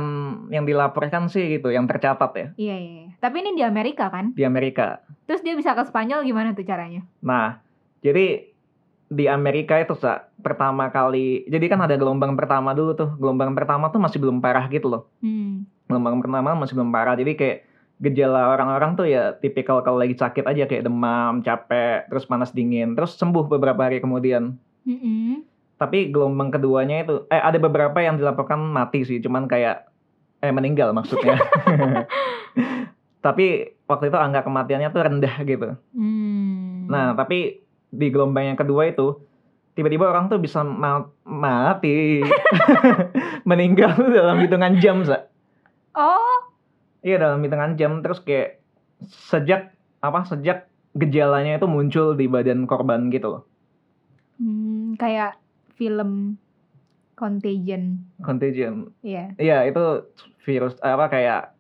yang 0.51 0.68
dilaporkan 0.68 1.32
sih 1.32 1.56
gitu, 1.56 1.72
yang 1.72 1.88
tercatat 1.88 2.36
ya 2.36 2.48
Iya, 2.60 2.75
iya, 2.75 2.91
iya. 3.08 3.12
Tapi 3.24 3.39
ini 3.39 3.56
di 3.56 3.63
Amerika 3.63 4.12
kan? 4.12 4.36
di 4.36 4.44
Amerika. 4.44 5.00
Terus 5.24 5.39
dia 5.39 5.56
bisa 5.56 5.72
ke 5.72 5.88
Spanyol 5.88 6.27
gimana 6.27 6.51
tuh 6.51 6.68
caranya? 6.68 7.08
Nah, 7.24 7.63
jadi 8.03 8.51
di 9.10 9.25
Amerika 9.25 9.79
itu 9.79 9.96
Sa, 9.96 10.29
pertama 10.44 10.91
kali, 10.91 11.48
jadi 11.50 11.65
kan 11.65 11.79
ada 11.82 11.96
gelombang 11.96 12.36
pertama 12.36 12.75
dulu 12.75 12.91
tuh. 12.94 13.10
Gelombang 13.18 13.56
pertama 13.56 13.88
tuh 13.88 14.03
masih 14.03 14.20
belum 14.20 14.44
parah 14.44 14.68
gitu 14.68 14.91
loh. 14.91 15.08
Hmm. 15.24 15.63
Gelombang 15.89 16.22
pertama 16.22 16.53
masih 16.53 16.77
belum 16.77 16.93
parah. 16.93 17.17
Jadi 17.17 17.34
kayak 17.34 17.58
gejala 18.00 18.53
orang-orang 18.55 18.96
tuh 18.96 19.10
ya 19.10 19.34
tipikal 19.41 19.81
kalau 19.81 20.00
lagi 20.00 20.15
sakit 20.15 20.46
aja 20.46 20.69
kayak 20.69 20.86
demam, 20.86 21.41
capek, 21.41 22.05
terus 22.08 22.29
panas 22.29 22.53
dingin, 22.53 22.93
terus 22.93 23.17
sembuh 23.17 23.50
beberapa 23.50 23.89
hari 23.89 24.00
kemudian. 24.00 24.55
Mm-mm. 24.86 25.43
Tapi 25.81 26.13
gelombang 26.13 26.53
keduanya 26.53 27.03
itu 27.03 27.25
eh 27.27 27.41
ada 27.41 27.58
beberapa 27.58 27.98
yang 28.00 28.22
dilaporkan 28.22 28.62
mati 28.62 29.03
sih, 29.03 29.17
cuman 29.19 29.50
kayak 29.50 29.89
eh 30.39 30.53
meninggal 30.53 30.93
maksudnya. 30.93 31.41
Tapi 33.25 33.75
waktu 33.84 34.13
itu 34.13 34.17
angka 34.17 34.48
kematiannya 34.48 34.89
tuh 34.96 35.01
rendah 35.03 35.36
gitu. 35.43 35.69
Hmm. 35.91 36.88
Nah, 36.88 37.19
tapi 37.19 37.60
di 37.91 38.08
gelombang 38.13 38.53
yang 38.53 38.60
kedua 38.60 38.88
itu 38.88 39.19
tiba-tiba 39.75 40.08
orang 40.08 40.31
tuh 40.31 40.39
bisa 40.39 40.63
ma- 40.63 41.12
mati, 41.27 42.24
meninggal 43.50 43.91
dalam 44.00 44.39
hitungan 44.39 44.79
jam, 44.79 45.03
Sa. 45.03 45.28
Oh, 46.00 46.38
Iya 47.00 47.20
dalam 47.20 47.39
hitungan 47.39 47.75
jam 47.75 48.00
terus 48.00 48.20
kayak 48.20 48.63
sejak 49.03 49.72
apa 50.00 50.24
sejak 50.24 50.68
gejalanya 50.91 51.56
itu 51.56 51.68
muncul 51.68 52.15
di 52.15 52.27
badan 52.27 52.63
korban 52.63 53.08
gitu 53.08 53.27
loh. 53.36 53.44
hmm, 54.36 54.96
kayak 54.96 55.36
film 55.75 56.39
Contagion. 57.15 58.00
Contagion. 58.24 58.96
Iya. 59.03 59.36
Iya, 59.36 59.58
itu 59.68 60.08
virus 60.48 60.79
apa 60.79 61.12
kayak 61.12 61.51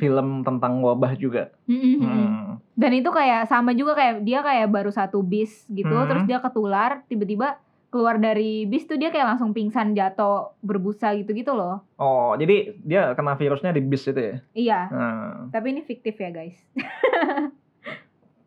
film 0.00 0.40
tentang 0.40 0.80
wabah 0.80 1.12
juga. 1.12 1.52
Mm-mm. 1.68 2.00
Hmm. 2.00 2.44
Dan 2.72 2.96
itu 2.96 3.12
kayak 3.12 3.52
sama 3.52 3.76
juga 3.76 3.92
kayak 3.92 4.24
dia 4.24 4.40
kayak 4.40 4.72
baru 4.72 4.88
satu 4.88 5.20
bis 5.20 5.68
gitu, 5.68 5.92
Hmm. 5.92 6.08
terus 6.08 6.24
dia 6.24 6.40
ketular, 6.40 7.04
tiba-tiba 7.04 7.60
keluar 7.88 8.20
dari 8.20 8.68
bis 8.68 8.84
tuh 8.84 9.00
dia 9.00 9.08
kayak 9.08 9.36
langsung 9.36 9.56
pingsan 9.56 9.96
jatuh 9.96 10.52
berbusa 10.60 11.16
gitu-gitu 11.16 11.56
loh. 11.56 11.80
Oh, 11.96 12.36
jadi 12.36 12.76
dia 12.84 13.16
kena 13.16 13.32
virusnya 13.40 13.72
di 13.72 13.80
bis 13.80 14.04
itu 14.04 14.20
ya. 14.20 14.36
Iya, 14.52 14.80
Nah, 14.92 15.48
tapi 15.48 15.72
ini 15.72 15.80
fiktif 15.80 16.20
ya 16.20 16.28
guys. 16.28 16.56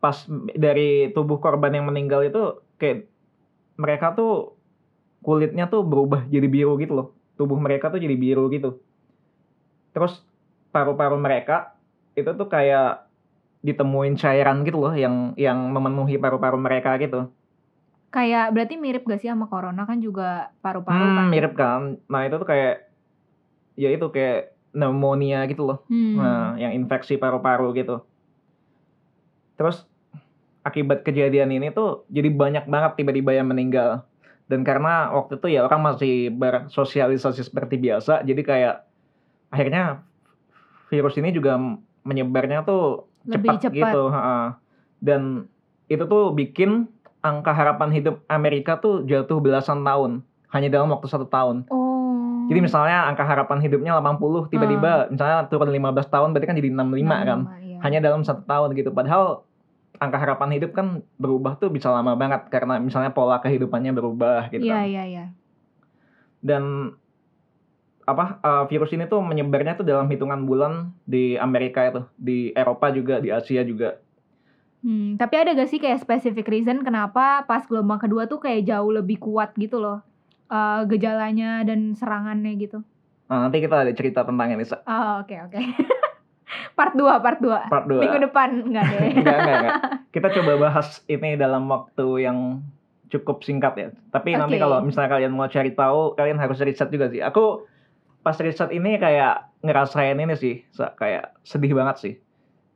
pas 0.01 0.17
dari 0.57 1.13
tubuh 1.13 1.37
korban 1.37 1.77
yang 1.77 1.85
meninggal 1.85 2.25
itu 2.25 2.57
kayak 2.81 3.05
mereka 3.77 4.13
tuh 4.17 4.57
kulitnya 5.21 5.69
tuh 5.69 5.85
berubah 5.85 6.25
jadi 6.29 6.45
biru 6.45 6.77
gitu 6.77 6.93
loh. 6.93 7.07
Tubuh 7.37 7.57
mereka 7.57 7.89
tuh 7.89 7.97
jadi 7.97 8.13
biru 8.13 8.45
gitu. 8.53 8.77
Terus 9.93 10.21
paru-paru 10.69 11.17
mereka 11.17 11.73
itu 12.13 12.29
tuh 12.29 12.45
kayak 12.45 13.09
ditemuin 13.61 14.17
cairan 14.17 14.65
gitu 14.65 14.81
loh 14.81 14.93
yang 14.93 15.33
yang 15.37 15.57
memenuhi 15.69 16.17
paru-paru 16.21 16.57
mereka 16.61 16.97
gitu. 17.01 17.29
Kayak 18.11 18.51
berarti 18.51 18.75
mirip 18.75 19.07
gak 19.07 19.23
sih 19.23 19.31
sama 19.31 19.47
corona 19.47 19.87
kan 19.87 20.03
juga 20.03 20.51
paru-paru 20.59 20.99
Hmm, 20.99 21.15
kan? 21.15 21.27
mirip 21.31 21.53
kan. 21.55 21.81
Nah, 22.11 22.21
itu 22.27 22.35
tuh 22.35 22.47
kayak 22.47 22.75
ya 23.79 23.87
itu 23.87 24.03
kayak 24.11 24.51
pneumonia 24.75 25.47
gitu 25.47 25.63
loh. 25.63 25.79
Hmm. 25.87 26.19
Nah, 26.19 26.47
yang 26.59 26.75
infeksi 26.75 27.15
paru-paru 27.15 27.71
gitu. 27.71 28.03
Terus 29.55 29.87
akibat 30.61 31.01
kejadian 31.01 31.49
ini 31.49 31.71
tuh 31.71 32.03
jadi 32.11 32.27
banyak 32.29 32.67
banget 32.67 32.99
tiba-tiba 32.99 33.31
yang 33.31 33.47
meninggal. 33.47 34.03
Dan 34.45 34.67
karena 34.67 35.15
waktu 35.15 35.39
itu 35.39 35.47
ya 35.47 35.63
orang 35.63 35.95
masih 35.95 36.27
bersosialisasi 36.35 37.47
seperti 37.47 37.79
biasa, 37.79 38.27
jadi 38.27 38.41
kayak 38.43 38.75
akhirnya 39.47 40.03
virus 40.91 41.15
ini 41.15 41.31
juga 41.31 41.55
menyebarnya 42.03 42.67
tuh 42.67 43.07
Lebih 43.23 43.47
cepat, 43.63 43.71
cepat. 43.71 43.93
gitu. 43.95 44.03
Dan 44.99 45.47
itu 45.87 46.03
tuh 46.03 46.35
bikin 46.35 46.91
angka 47.21 47.53
harapan 47.53 47.89
hidup 47.93 48.15
Amerika 48.25 48.77
tuh 48.81 49.05
jatuh 49.05 49.37
belasan 49.37 49.85
tahun 49.85 50.25
hanya 50.51 50.67
dalam 50.67 50.91
waktu 50.91 51.07
satu 51.07 51.25
tahun. 51.29 51.69
Oh. 51.71 52.49
Jadi 52.51 52.59
misalnya 52.59 53.07
angka 53.07 53.23
harapan 53.23 53.63
hidupnya 53.63 53.95
80 53.95 54.51
tiba-tiba 54.51 55.07
misalnya 55.07 55.47
turun 55.47 55.71
15 55.71 56.11
tahun 56.11 56.27
berarti 56.35 56.47
kan 56.49 56.57
jadi 56.59 56.69
65 56.75 57.07
kan. 57.07 57.39
iya. 57.63 57.77
Hanya 57.79 57.99
dalam 58.03 58.21
satu 58.27 58.43
tahun 58.43 58.75
gitu. 58.75 58.91
Padahal 58.91 59.47
angka 60.01 60.17
harapan 60.17 60.49
hidup 60.57 60.75
kan 60.75 61.05
berubah 61.21 61.55
tuh 61.61 61.69
bisa 61.69 61.93
lama 61.93 62.17
banget 62.17 62.49
karena 62.49 62.81
misalnya 62.81 63.13
pola 63.13 63.39
kehidupannya 63.39 63.93
berubah 63.95 64.49
gitu. 64.51 64.67
Iya, 64.67 64.81
kan. 64.81 64.89
iya, 64.89 65.03
iya. 65.07 65.25
Dan 66.41 66.97
apa 68.09 68.41
uh, 68.41 68.63
virus 68.67 68.91
ini 68.91 69.05
tuh 69.05 69.21
menyebarnya 69.21 69.77
tuh 69.77 69.85
dalam 69.85 70.09
hitungan 70.09 70.43
bulan 70.43 70.91
di 71.05 71.37
Amerika 71.37 71.85
itu, 71.85 72.01
di 72.17 72.51
Eropa 72.51 72.89
juga, 72.91 73.21
di 73.21 73.29
Asia 73.29 73.61
juga. 73.61 74.01
Hmm, 74.81 75.13
tapi 75.13 75.37
ada 75.37 75.53
gak 75.53 75.69
sih 75.69 75.77
kayak 75.77 76.01
specific 76.01 76.49
reason 76.49 76.81
kenapa 76.81 77.45
pas 77.45 77.61
gelombang 77.69 78.01
kedua 78.01 78.25
tuh 78.25 78.41
kayak 78.41 78.65
jauh 78.65 78.89
lebih 78.89 79.21
kuat 79.21 79.53
gitu 79.53 79.77
loh 79.77 80.01
eh, 80.49 80.81
gejalanya 80.89 81.61
dan 81.61 81.93
serangannya 81.93 82.57
gitu? 82.57 82.81
Nah, 83.31 83.47
nanti 83.47 83.63
kita 83.63 83.87
ada 83.87 83.93
cerita 83.95 84.27
tentang 84.27 84.51
ini. 84.51 84.67
Oh, 84.67 85.23
oke 85.23 85.35
oke. 85.47 85.59
part 86.77 86.93
2, 86.97 87.23
part 87.23 87.39
2. 87.39 87.71
part 87.71 87.85
2. 87.87 88.03
Minggu 88.03 88.19
depan 88.27 88.49
enggak 88.67 88.83
deh. 88.91 88.99
enggak, 89.23 89.37
enggak, 89.39 89.55
enggak. 89.55 89.77
Kita 90.13 90.27
coba 90.35 90.51
bahas 90.59 90.99
ini 91.07 91.39
dalam 91.39 91.63
waktu 91.71 92.07
yang 92.27 92.59
cukup 93.07 93.43
singkat 93.47 93.73
ya. 93.79 93.87
Tapi 94.11 94.35
nanti 94.35 94.59
Oke. 94.59 94.63
kalau 94.67 94.83
misalnya 94.83 95.15
kalian 95.15 95.31
mau 95.31 95.47
cari 95.47 95.71
tahu, 95.71 96.19
kalian 96.19 96.39
harus 96.39 96.59
riset 96.59 96.91
juga 96.91 97.07
sih. 97.07 97.23
Aku 97.23 97.63
pas 98.19 98.35
riset 98.35 98.67
ini 98.75 98.99
kayak 98.99 99.63
ngerasain 99.63 100.19
ini 100.19 100.35
sih, 100.35 100.67
kayak 100.75 101.31
sedih 101.47 101.71
banget 101.71 101.95
sih. 102.03 102.13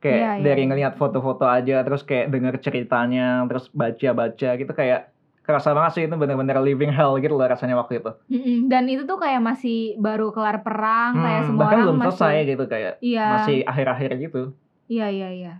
Kayak 0.06 0.14
Iya, 0.16 0.30
iya, 0.32 0.44
dari 0.44 0.62
iya. 0.62 0.68
ngelihat 0.70 0.94
foto-foto 0.94 1.44
aja, 1.44 1.82
terus 1.82 2.02
kayak 2.02 2.30
denger 2.30 2.54
ceritanya, 2.62 3.42
terus 3.44 3.66
baca-baca 3.70 4.50
gitu 4.54 4.70
kayak 4.70 5.10
kerasa 5.42 5.74
banget 5.74 5.90
sih 5.92 6.02
itu 6.06 6.14
bener-bener 6.14 6.58
living 6.58 6.90
hell 6.90 7.18
gitu 7.18 7.34
loh 7.34 7.46
rasanya 7.46 7.74
waktu 7.74 7.98
itu. 7.98 8.10
Mm-mm, 8.26 8.58
Dan 8.66 8.86
itu 8.86 9.02
tuh 9.02 9.18
kayak 9.18 9.38
masih 9.38 9.94
baru 9.96 10.30
kelar 10.30 10.62
perang, 10.62 11.14
kayak 11.16 11.40
Hmm, 11.40 11.48
semua 11.48 11.60
bahkan 11.60 11.74
orang 11.74 11.82
belum 11.82 11.96
masih 11.96 12.06
selesai 12.14 12.36
gitu 12.44 12.64
kayak 12.66 12.92
Iya. 12.98 13.26
masih 13.28 13.56
akhir-akhir 13.62 14.10
gitu. 14.20 14.42
Iya, 14.86 15.06
iya, 15.08 15.28
iya. 15.32 15.52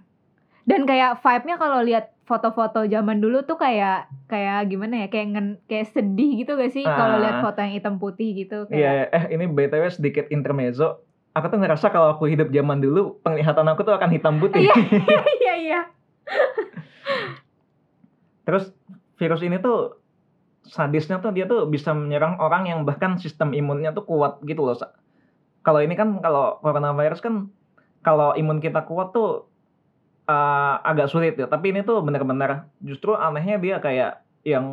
Dan 0.63 0.83
kayak 0.83 1.23
vibe-nya 1.23 1.57
kalau 1.57 1.79
lihat 1.83 2.15
foto-foto 2.27 2.83
zaman 2.83 3.23
dulu 3.23 3.47
tuh 3.47 3.55
kayak 3.55 4.11
kayak 4.27 4.67
gimana 4.67 5.07
ya? 5.07 5.09
Kayak 5.09 5.27
ngen- 5.33 5.59
kayak 5.65 5.95
sedih 5.95 6.43
gitu 6.43 6.59
gak 6.59 6.75
sih 6.75 6.83
kalau 6.83 7.19
Ah. 7.19 7.23
lihat 7.23 7.37
foto 7.39 7.59
yang 7.59 7.71
hitam 7.71 7.95
putih 7.97 8.35
gitu 8.35 8.67
Iya, 8.67 9.07
kayak 9.07 9.07
eh 9.09 9.25
ini 9.31 9.45
BTW 9.47 9.85
sedikit 9.89 10.27
intermezzo. 10.29 11.07
Aku 11.37 11.53
tuh 11.53 11.61
ngerasa 11.61 11.93
kalau 11.93 12.17
aku 12.17 12.25
hidup 12.33 12.49
zaman 12.49 12.81
dulu, 12.81 13.21
penglihatan 13.21 13.69
aku 13.69 13.85
tuh 13.85 13.93
akan 13.93 14.09
hitam 14.09 14.41
putih. 14.41 14.65
Iya. 14.73 14.75
Iya, 15.37 15.55
iya. 15.61 15.81
Terus 18.49 18.73
virus 19.21 19.45
ini 19.45 19.61
tuh 19.61 20.01
sadisnya 20.65 21.21
tuh 21.21 21.37
dia 21.37 21.45
tuh 21.45 21.69
bisa 21.69 21.93
menyerang 21.93 22.41
orang 22.41 22.67
yang 22.67 22.81
bahkan 22.89 23.21
sistem 23.21 23.53
imunnya 23.53 23.93
tuh 23.93 24.09
kuat 24.09 24.41
gitu 24.49 24.65
loh. 24.65 24.75
Kalau 25.61 25.81
ini 25.85 25.93
kan 25.93 26.25
kalau 26.25 26.57
coronavirus 26.65 27.21
kan 27.21 27.53
kalau 28.01 28.33
imun 28.39 28.63
kita 28.63 28.87
kuat 28.89 29.13
tuh 29.13 29.45
eh, 30.25 30.75
agak 30.89 31.13
sulit 31.13 31.37
ya. 31.37 31.53
Tapi 31.53 31.77
ini 31.77 31.85
tuh 31.85 32.01
bener-bener 32.01 32.65
justru 32.81 33.13
anehnya 33.13 33.61
dia 33.61 33.77
kayak 33.77 34.25
yang 34.47 34.67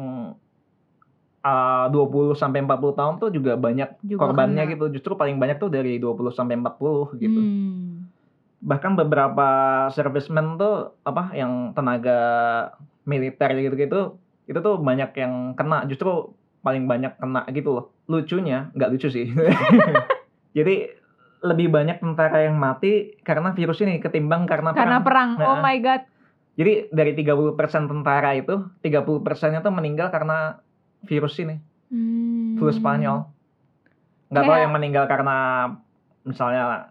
eh, 1.43 1.85
20 1.87 1.99
sampai 2.33 2.59
40 2.59 2.71
tahun 2.93 3.13
tuh 3.17 3.29
juga 3.29 3.53
banyak 3.55 3.99
Juga 4.01 4.19
korbannya 4.23 4.63
kena. 4.63 4.73
gitu. 4.73 4.85
Justru 4.91 5.13
paling 5.13 5.35
banyak 5.35 5.57
tuh 5.57 5.67
dari 5.67 5.97
20 5.97 6.31
sampai 6.31 6.55
40 6.55 7.13
gitu. 7.17 7.39
Hmm. 7.39 8.07
bahkan 8.59 8.95
beberapa 8.95 9.47
servicemen 9.89 10.55
tuh 10.55 10.95
apa 11.03 11.35
yang 11.35 11.75
tenaga 11.75 12.19
militer 13.03 13.51
gitu-gitu 13.59 14.15
itu 14.43 14.55
tuh 14.57 14.79
banyak 14.79 15.11
yang 15.13 15.51
kena 15.51 15.83
justru 15.83 16.31
paling 16.59 16.87
banyak 16.87 17.11
kena 17.13 17.43
gitu 17.51 17.75
loh 17.75 17.85
lucunya 18.05 18.71
nggak 18.71 18.87
lucu 18.89 19.11
sih 19.11 19.27
jadi 20.55 20.95
lebih 21.43 21.67
banyak 21.69 21.99
tentara 21.99 22.47
yang 22.47 22.55
mati 22.55 23.19
karena 23.19 23.51
virus 23.51 23.83
ini 23.83 23.99
ketimbang 23.99 24.47
karena 24.47 24.71
Karena 24.71 25.03
perang. 25.03 25.35
Oh 25.37 25.59
Nah. 25.59 25.61
my 25.61 25.77
god. 25.79 26.07
jadi 26.55 26.87
dari 26.87 27.11
30% 27.13 27.59
tentara 27.83 28.31
itu 28.31 28.63
30 28.79 29.03
persennya 29.19 29.59
tuh 29.59 29.75
meninggal 29.75 30.07
karena 30.07 30.62
virus 31.03 31.35
ini 31.37 31.57
Hmm. 31.87 32.57
flu 32.57 32.69
Spanyol 32.69 33.29
nggak 34.27 34.43
tahu 34.43 34.57
yang 34.57 34.73
meninggal 34.73 35.05
karena 35.05 35.37
misalnya 36.23 36.89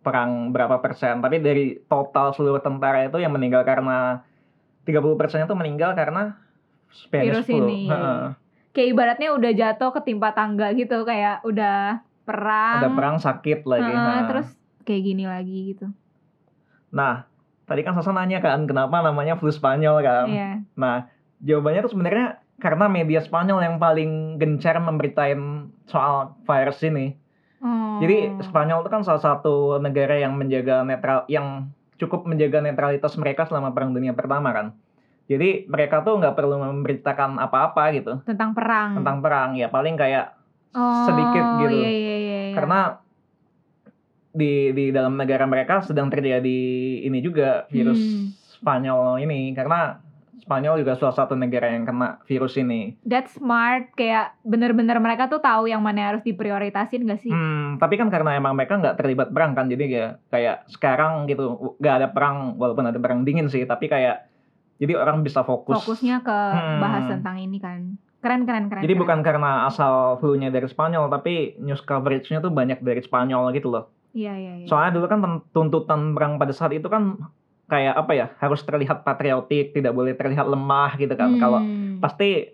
perang 0.00 0.48
berapa 0.48 0.76
persen 0.78 1.20
tapi 1.20 1.38
dari 1.38 1.76
total 1.82 2.32
seluruh 2.32 2.58
tentara 2.58 3.04
itu 3.04 3.16
yang 3.16 3.30
meninggal 3.30 3.60
karena 3.62 4.20
30 4.82 5.00
persennya 5.14 5.44
itu 5.44 5.54
meninggal 5.54 5.92
karena 5.92 6.36
Spanish 6.90 7.36
Virus 7.36 7.46
flu 7.46 7.56
ini. 7.62 7.80
Heeh. 7.86 8.22
Kayak 8.70 8.88
ibaratnya 8.90 9.28
udah 9.30 9.50
jatuh 9.50 9.90
ketimpa 9.92 10.30
tangga 10.30 10.72
gitu 10.72 11.02
kayak 11.02 11.40
udah 11.40 12.00
perang. 12.22 12.76
ada 12.80 12.90
perang 12.90 13.16
sakit 13.16 13.64
lagi 13.64 13.86
Heeh, 13.86 13.96
Nah. 13.96 14.24
terus 14.26 14.48
kayak 14.82 15.02
gini 15.04 15.24
lagi 15.24 15.58
gitu. 15.70 15.86
nah 16.90 17.22
tadi 17.64 17.80
kan 17.80 17.94
Sasa 17.94 18.10
nanya 18.10 18.38
kan 18.38 18.66
kenapa 18.66 18.98
namanya 19.00 19.36
flu 19.36 19.48
Spanyol 19.48 20.00
kan 20.00 20.26
Iya. 20.26 20.50
nah 20.74 21.06
jawabannya 21.38 21.80
tuh 21.80 21.92
sebenarnya 21.92 22.42
karena 22.60 22.86
media 22.86 23.24
Spanyol 23.24 23.64
yang 23.64 23.76
paling 23.80 24.36
gencar 24.36 24.76
memberitain 24.78 25.72
soal 25.88 26.36
virus 26.44 26.84
ini 26.84 27.16
Oh. 27.60 28.00
Jadi 28.00 28.40
Spanyol 28.40 28.80
itu 28.80 28.90
kan 28.90 29.04
salah 29.04 29.20
satu 29.20 29.76
negara 29.76 30.16
yang 30.16 30.32
menjaga 30.32 30.80
netral, 30.80 31.28
yang 31.28 31.68
cukup 32.00 32.24
menjaga 32.24 32.64
netralitas 32.64 33.12
mereka 33.20 33.44
selama 33.44 33.76
Perang 33.76 33.92
Dunia 33.92 34.16
Pertama 34.16 34.48
kan. 34.56 34.72
Jadi 35.28 35.68
mereka 35.68 36.02
tuh 36.02 36.18
nggak 36.18 36.34
perlu 36.34 36.58
memberitakan 36.58 37.38
apa-apa 37.38 37.94
gitu 37.94 38.18
tentang 38.26 38.50
perang. 38.50 38.98
tentang 38.98 39.22
perang 39.22 39.54
ya 39.54 39.70
paling 39.70 39.94
kayak 39.94 40.34
oh, 40.74 41.06
sedikit 41.06 41.44
gitu. 41.62 41.76
Iya, 41.76 41.86
iya, 41.86 42.16
iya, 42.18 42.38
iya. 42.50 42.54
karena 42.56 42.80
di 44.34 44.74
di 44.74 44.84
dalam 44.90 45.14
negara 45.14 45.46
mereka 45.46 45.86
sedang 45.86 46.10
terjadi 46.10 46.58
ini 47.06 47.18
juga 47.22 47.68
virus 47.70 48.00
Hmm. 48.00 48.26
Spanyol 48.58 49.22
ini 49.22 49.54
karena 49.54 50.02
Spanyol 50.50 50.82
juga 50.82 50.98
salah 50.98 51.14
satu 51.14 51.38
negara 51.38 51.70
yang 51.70 51.86
kena 51.86 52.18
virus 52.26 52.58
ini. 52.58 52.98
That's 53.06 53.38
smart 53.38 53.94
kayak 53.94 54.34
bener-bener 54.42 54.98
mereka 54.98 55.30
tuh 55.30 55.38
tahu 55.38 55.70
yang 55.70 55.78
mana 55.78 56.10
harus 56.10 56.26
diprioritasin 56.26 57.06
gak 57.06 57.22
sih? 57.22 57.30
Hmm, 57.30 57.78
tapi 57.78 57.94
kan 57.94 58.10
karena 58.10 58.34
emang 58.34 58.58
mereka 58.58 58.74
nggak 58.74 58.98
terlibat 58.98 59.30
perang 59.30 59.54
kan, 59.54 59.70
jadi 59.70 59.84
ya 59.86 60.06
kayak 60.26 60.66
sekarang 60.66 61.30
gitu 61.30 61.78
nggak 61.78 61.94
ada 62.02 62.08
perang 62.10 62.58
walaupun 62.58 62.82
ada 62.82 62.98
perang 62.98 63.22
dingin 63.22 63.46
sih, 63.46 63.62
tapi 63.62 63.86
kayak 63.86 64.26
jadi 64.82 64.98
orang 64.98 65.22
bisa 65.22 65.46
fokus. 65.46 65.78
Fokusnya 65.78 66.26
ke 66.26 66.34
Hmm. 66.34 66.82
bahas 66.82 67.06
tentang 67.06 67.38
ini 67.38 67.62
kan. 67.62 67.94
Keren 68.18 68.42
keren 68.42 68.66
keren. 68.66 68.82
Jadi 68.82 68.90
keren. 68.90 69.02
bukan 69.06 69.18
karena 69.22 69.70
asal 69.70 70.18
flu-nya 70.18 70.50
dari 70.50 70.66
Spanyol, 70.66 71.06
tapi 71.14 71.54
news 71.62 71.80
coverage-nya 71.86 72.42
tuh 72.42 72.50
banyak 72.50 72.82
dari 72.82 72.98
Spanyol 73.06 73.54
gitu 73.54 73.70
loh. 73.70 73.94
Iya 74.10 74.34
iya 74.34 74.52
iya. 74.60 74.66
Soalnya 74.66 74.98
dulu 74.98 75.06
kan 75.06 75.20
tuntutan 75.54 76.18
perang 76.18 76.34
pada 76.42 76.50
saat 76.50 76.74
itu 76.74 76.90
kan 76.90 77.22
kayak 77.70 77.94
apa 77.94 78.12
ya, 78.12 78.26
harus 78.42 78.60
terlihat 78.60 79.06
patriotik, 79.06 79.70
tidak 79.70 79.94
boleh 79.94 80.12
terlihat 80.12 80.44
lemah 80.44 80.98
gitu 80.98 81.14
kan. 81.14 81.38
Kalau 81.38 81.62
Hmm. 81.62 82.02
pasti 82.02 82.50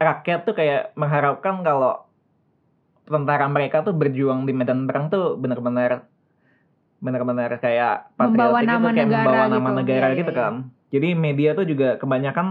rakyat 0.00 0.48
tuh 0.48 0.56
kayak 0.56 0.96
mengharapkan 0.96 1.60
kalau 1.60 2.08
tentara 3.04 3.44
mereka 3.46 3.84
tuh 3.84 3.92
berjuang 3.92 4.48
di 4.48 4.56
medan 4.56 4.88
perang 4.88 5.10
tuh 5.10 5.36
benar-benar 5.36 6.08
benar-benar 7.00 7.50
kayak 7.58 8.12
Membawa 8.16 8.60
patriotik 8.60 8.68
nama 8.68 8.88
gitu 8.88 8.96
kayak 8.96 9.08
negara 9.08 9.24
membawa 9.24 9.44
nama 9.48 9.68
gitu. 9.68 9.78
negara 9.82 10.06
Iya, 10.06 10.18
gitu 10.20 10.32
iya, 10.32 10.40
kan. 10.40 10.54
Jadi 10.90 11.08
media 11.14 11.50
tuh 11.54 11.66
juga 11.66 11.88
kebanyakan 11.96 12.46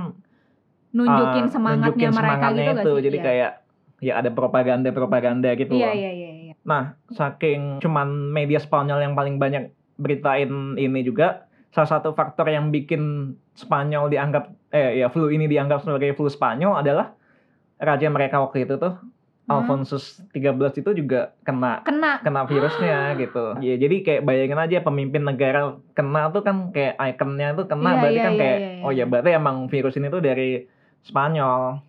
nunjukin 0.90 1.46
uh, 1.46 1.52
semangatnya 1.54 1.86
nunjukin 1.90 2.10
mereka 2.10 2.22
semangatnya 2.26 2.64
gitu 2.66 2.74
itu. 2.82 2.92
sih? 2.92 3.04
Jadi 3.10 3.18
Iya. 3.18 3.26
kayak 3.26 3.52
ya 4.00 4.14
ada 4.16 4.30
propaganda-propaganda 4.32 5.50
gitu 5.60 5.74
Iya 5.76 5.86
loh. 5.86 5.96
iya 5.96 6.12
iya 6.12 6.32
iya. 6.34 6.54
Nah, 6.66 6.84
saking 7.12 7.78
cuman 7.80 8.08
media 8.32 8.58
Spanyol 8.58 9.00
yang 9.04 9.14
paling 9.14 9.38
banyak 9.38 9.70
beritain 10.00 10.50
ini 10.76 11.02
juga 11.04 11.49
salah 11.70 11.90
satu 11.90 12.18
faktor 12.18 12.50
yang 12.50 12.74
bikin 12.74 13.34
Spanyol 13.54 14.10
dianggap 14.10 14.50
eh 14.72 15.04
ya 15.04 15.08
flu 15.12 15.30
ini 15.30 15.46
dianggap 15.46 15.86
sebagai 15.86 16.18
flu 16.18 16.26
Spanyol 16.28 16.82
adalah 16.82 17.14
raja 17.78 18.08
mereka 18.10 18.42
waktu 18.42 18.66
itu 18.66 18.76
tuh 18.78 18.98
Hmm. 19.50 19.66
Alfonsus 19.66 20.22
13 20.30 20.78
itu 20.78 20.94
juga 20.94 21.34
kena 21.42 21.82
Kena. 21.82 22.22
kena 22.22 22.46
virusnya 22.46 23.18
gitu. 23.18 23.58
Ya 23.66 23.82
jadi 23.82 24.06
kayak 24.06 24.22
bayangin 24.22 24.62
aja 24.62 24.78
pemimpin 24.86 25.26
negara 25.26 25.74
kena 25.98 26.30
tuh 26.30 26.46
kan 26.46 26.70
kayak 26.70 26.94
ikonnya 27.18 27.58
tuh 27.58 27.66
kena 27.66 27.90
Iya, 27.90 27.98
berarti 27.98 28.14
iya, 28.14 28.26
kan 28.30 28.34
iya, 28.38 28.40
kayak 28.40 28.58
iya, 28.62 28.70
iya. 28.78 28.86
oh 28.86 28.92
ya 28.94 29.06
berarti 29.10 29.30
emang 29.34 29.66
virus 29.66 29.98
ini 29.98 30.14
tuh 30.14 30.22
dari 30.22 30.70
Spanyol. 31.02 31.82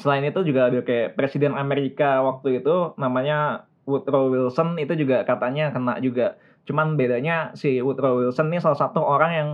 Selain 0.00 0.24
itu 0.24 0.40
juga 0.40 0.72
ada 0.72 0.80
kayak 0.80 1.20
presiden 1.20 1.52
Amerika 1.52 2.24
waktu 2.24 2.64
itu 2.64 2.96
namanya 2.96 3.68
Woodrow 3.84 4.32
Wilson 4.32 4.80
itu 4.80 4.96
juga 4.96 5.20
katanya 5.28 5.76
kena 5.76 6.00
juga. 6.00 6.40
Cuman 6.68 6.94
bedanya 6.94 7.54
si 7.56 7.80
Woodrow 7.80 8.20
Wilson 8.20 8.52
ini 8.52 8.58
salah 8.62 8.78
satu 8.78 9.00
orang 9.02 9.32
yang 9.32 9.48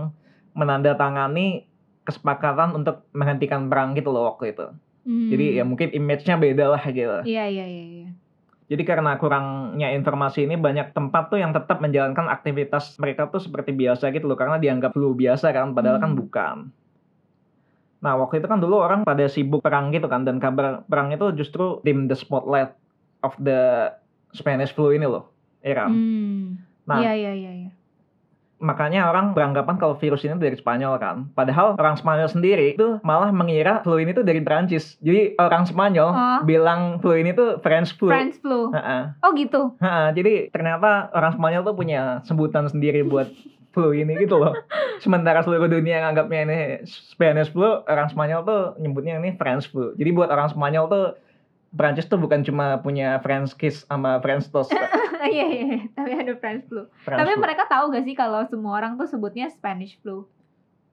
menandatangani 0.57 1.65
kesepakatan 2.03 2.73
untuk 2.73 3.03
menghentikan 3.11 3.67
perang 3.67 3.93
gitu 3.93 4.09
loh 4.09 4.31
waktu 4.31 4.55
itu. 4.55 4.67
Hmm. 5.07 5.29
Jadi 5.31 5.45
ya 5.59 5.63
mungkin 5.63 5.91
image-nya 5.91 6.35
beda 6.35 6.65
lah 6.71 6.83
gitu. 6.87 7.23
Iya 7.23 7.45
iya 7.47 7.65
iya 7.67 7.85
iya. 7.87 8.09
Jadi 8.67 8.83
karena 8.83 9.15
kurangnya 9.15 9.95
informasi 9.95 10.43
ini 10.43 10.59
banyak 10.59 10.91
tempat 10.91 11.31
tuh 11.31 11.39
yang 11.39 11.55
tetap 11.55 11.79
menjalankan 11.79 12.27
aktivitas 12.27 12.99
mereka 12.99 13.31
tuh 13.31 13.39
seperti 13.39 13.71
biasa 13.71 14.11
gitu 14.11 14.27
loh 14.27 14.35
karena 14.35 14.59
dianggap 14.59 14.91
flu 14.91 15.15
biasa 15.15 15.55
kan 15.55 15.71
padahal 15.71 16.03
kan 16.03 16.11
Hmm. 16.11 16.19
bukan. 16.19 16.57
Nah 18.03 18.13
waktu 18.19 18.43
itu 18.43 18.47
kan 18.51 18.59
dulu 18.59 18.83
orang 18.83 19.07
pada 19.07 19.23
sibuk 19.31 19.63
perang 19.63 19.95
gitu 19.95 20.11
kan 20.11 20.27
dan 20.27 20.43
kabar 20.43 20.83
perang 20.91 21.15
itu 21.15 21.31
justru 21.31 21.79
dim 21.87 22.11
the 22.11 22.15
spotlight 22.19 22.75
of 23.23 23.33
the 23.39 23.89
Spanish 24.35 24.75
flu 24.75 24.91
ini 24.91 25.07
loh, 25.07 25.31
ya 25.63 25.73
kan? 25.73 25.89
Hmm. 25.95 26.66
Nah. 26.87 27.03
Iya 27.03 27.13
iya 27.13 27.33
iya 27.35 27.51
iya. 27.53 27.71
Makanya 28.57 29.05
orang 29.05 29.37
beranggapan 29.37 29.77
kalau 29.77 30.01
virus 30.01 30.25
ini 30.25 30.33
dari 30.41 30.57
Spanyol 30.57 30.97
kan. 30.97 31.29
Padahal 31.37 31.77
orang 31.77 31.93
Spanyol 31.93 32.25
sendiri 32.25 32.73
itu 32.73 32.97
malah 33.05 33.29
mengira 33.29 33.85
flu 33.85 34.01
ini 34.01 34.17
tuh 34.17 34.25
dari 34.25 34.41
Prancis. 34.41 34.97
Jadi 34.97 35.37
orang 35.37 35.69
Spanyol 35.69 36.09
Oh. 36.09 36.39
bilang 36.41 36.97
flu 36.97 37.13
ini 37.13 37.37
tuh 37.37 37.61
French 37.61 37.93
flu. 37.93 38.09
French 38.09 38.41
flu. 38.41 38.73
Ha-ha. 38.73 39.13
Oh 39.21 39.29
gitu. 39.37 39.77
Ha, 39.77 40.09
jadi 40.09 40.49
ternyata 40.49 41.13
orang 41.13 41.37
Spanyol 41.37 41.69
tuh 41.69 41.75
punya 41.77 42.25
sebutan 42.25 42.65
sendiri 42.65 43.05
buat 43.05 43.29
flu 43.77 43.93
ini 43.93 44.17
gitu 44.17 44.41
loh. 44.41 44.57
Sementara 44.97 45.45
seluruh 45.45 45.69
dunia 45.69 46.01
yang 46.01 46.17
anggapnya 46.17 46.39
ini 46.49 46.57
Spanish 46.89 47.53
flu, 47.53 47.85
orang 47.85 48.09
Spanyol 48.09 48.41
tuh 48.41 48.61
nyebutnya 48.81 49.21
ini 49.21 49.37
French 49.37 49.69
flu. 49.69 49.93
Jadi 49.93 50.09
buat 50.09 50.33
orang 50.33 50.49
Spanyol 50.49 50.89
tuh 50.89 51.05
Prancis 51.69 52.05
tuh 52.05 52.15
bukan 52.15 52.41
cuma 52.41 52.77
punya 52.77 53.19
French 53.19 53.53
kiss 53.53 53.83
sama 53.83 54.17
French 54.19 54.47
toast. 54.47 54.71
Iya 55.17 55.43
iya. 55.43 55.63
iya. 55.67 55.79
Tapi 55.91 56.11
ada 56.13 56.33
French 56.35 56.63
flu. 56.65 56.85
French 57.01 57.17
Tapi 57.17 57.33
flu. 57.33 57.41
mereka 57.41 57.65
tahu 57.65 57.89
gak 57.89 58.05
sih 58.05 58.13
kalau 58.13 58.45
semua 58.45 58.77
orang 58.77 58.95
tuh 58.95 59.05
sebutnya 59.05 59.49
Spanish 59.49 59.97
flu? 59.99 60.29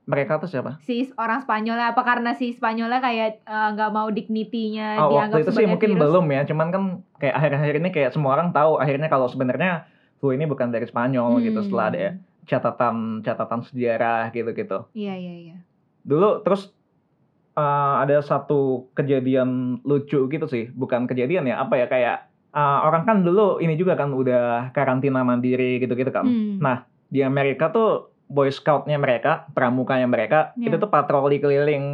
mereka 0.05 0.37
tuh 0.37 0.45
siapa? 0.47 0.77
Si 0.81 1.09
orang 1.15 1.41
Spanyolnya 1.41 1.93
apa 1.93 2.03
karena 2.03 2.33
si 2.33 2.53
Spanyolnya 2.53 3.01
kayak 3.01 3.41
eh, 3.41 3.69
nggak 3.73 3.89
mau 3.91 4.09
dignity-nya 4.09 5.01
Oh, 5.01 5.09
dianggap 5.11 5.41
waktu 5.41 5.45
itu 5.45 5.53
sih 5.55 5.65
mungkin 5.65 5.91
virus? 5.93 6.03
belum 6.03 6.27
ya. 6.29 6.43
Cuman 6.45 6.67
kan 6.69 6.83
kayak 7.17 7.35
akhir-akhir 7.35 7.75
ini 7.79 7.89
kayak 7.91 8.11
semua 8.13 8.31
orang 8.33 8.49
tahu 8.51 8.77
akhirnya 8.77 9.09
kalau 9.09 9.27
sebenarnya 9.27 9.89
flu 10.19 10.33
ini 10.33 10.45
bukan 10.45 10.69
dari 10.69 10.85
Spanyol 10.85 11.41
gitu 11.41 11.57
Hmm. 11.57 11.67
setelah 11.67 11.87
ada 11.89 12.01
catatan 12.45 12.97
catatan 13.21 13.61
sejarah 13.63 14.29
gitu-gitu. 14.31 14.79
Iya 14.93 15.15
iya 15.17 15.35
iya. 15.43 15.57
dulu 16.01 16.45
terus 16.45 16.69
uh, 17.55 17.95
ada 17.99 18.21
satu 18.21 18.61
kejadian 18.93 19.49
lucu 19.83 20.27
gitu 20.27 20.45
sih 20.45 20.71
bukan 20.71 21.05
kejadian 21.05 21.45
ya 21.45 21.59
apa 21.59 21.75
ya 21.77 21.87
kayak 21.87 22.17
uh, 22.51 22.85
orang 22.85 23.03
kan 23.03 23.17
dulu 23.21 23.59
ini 23.59 23.75
juga 23.75 23.95
kan 23.95 24.11
udah 24.11 24.71
karantina 24.71 25.21
mandiri 25.21 25.79
gitu-gitu 25.79 26.09
kan 26.09 26.25
Hmm. 26.25 26.59
Nah, 26.59 26.77
di 27.07 27.21
Amerika 27.21 27.69
tuh 27.69 27.89
boy 28.25 28.49
scoutnya 28.49 28.97
mereka 28.97 29.47
pramukanya 29.51 30.05
mereka 30.05 30.51
Iya. 30.55 30.69
itu 30.69 30.77
tuh 30.79 30.89
patroli 30.89 31.39
keliling 31.39 31.87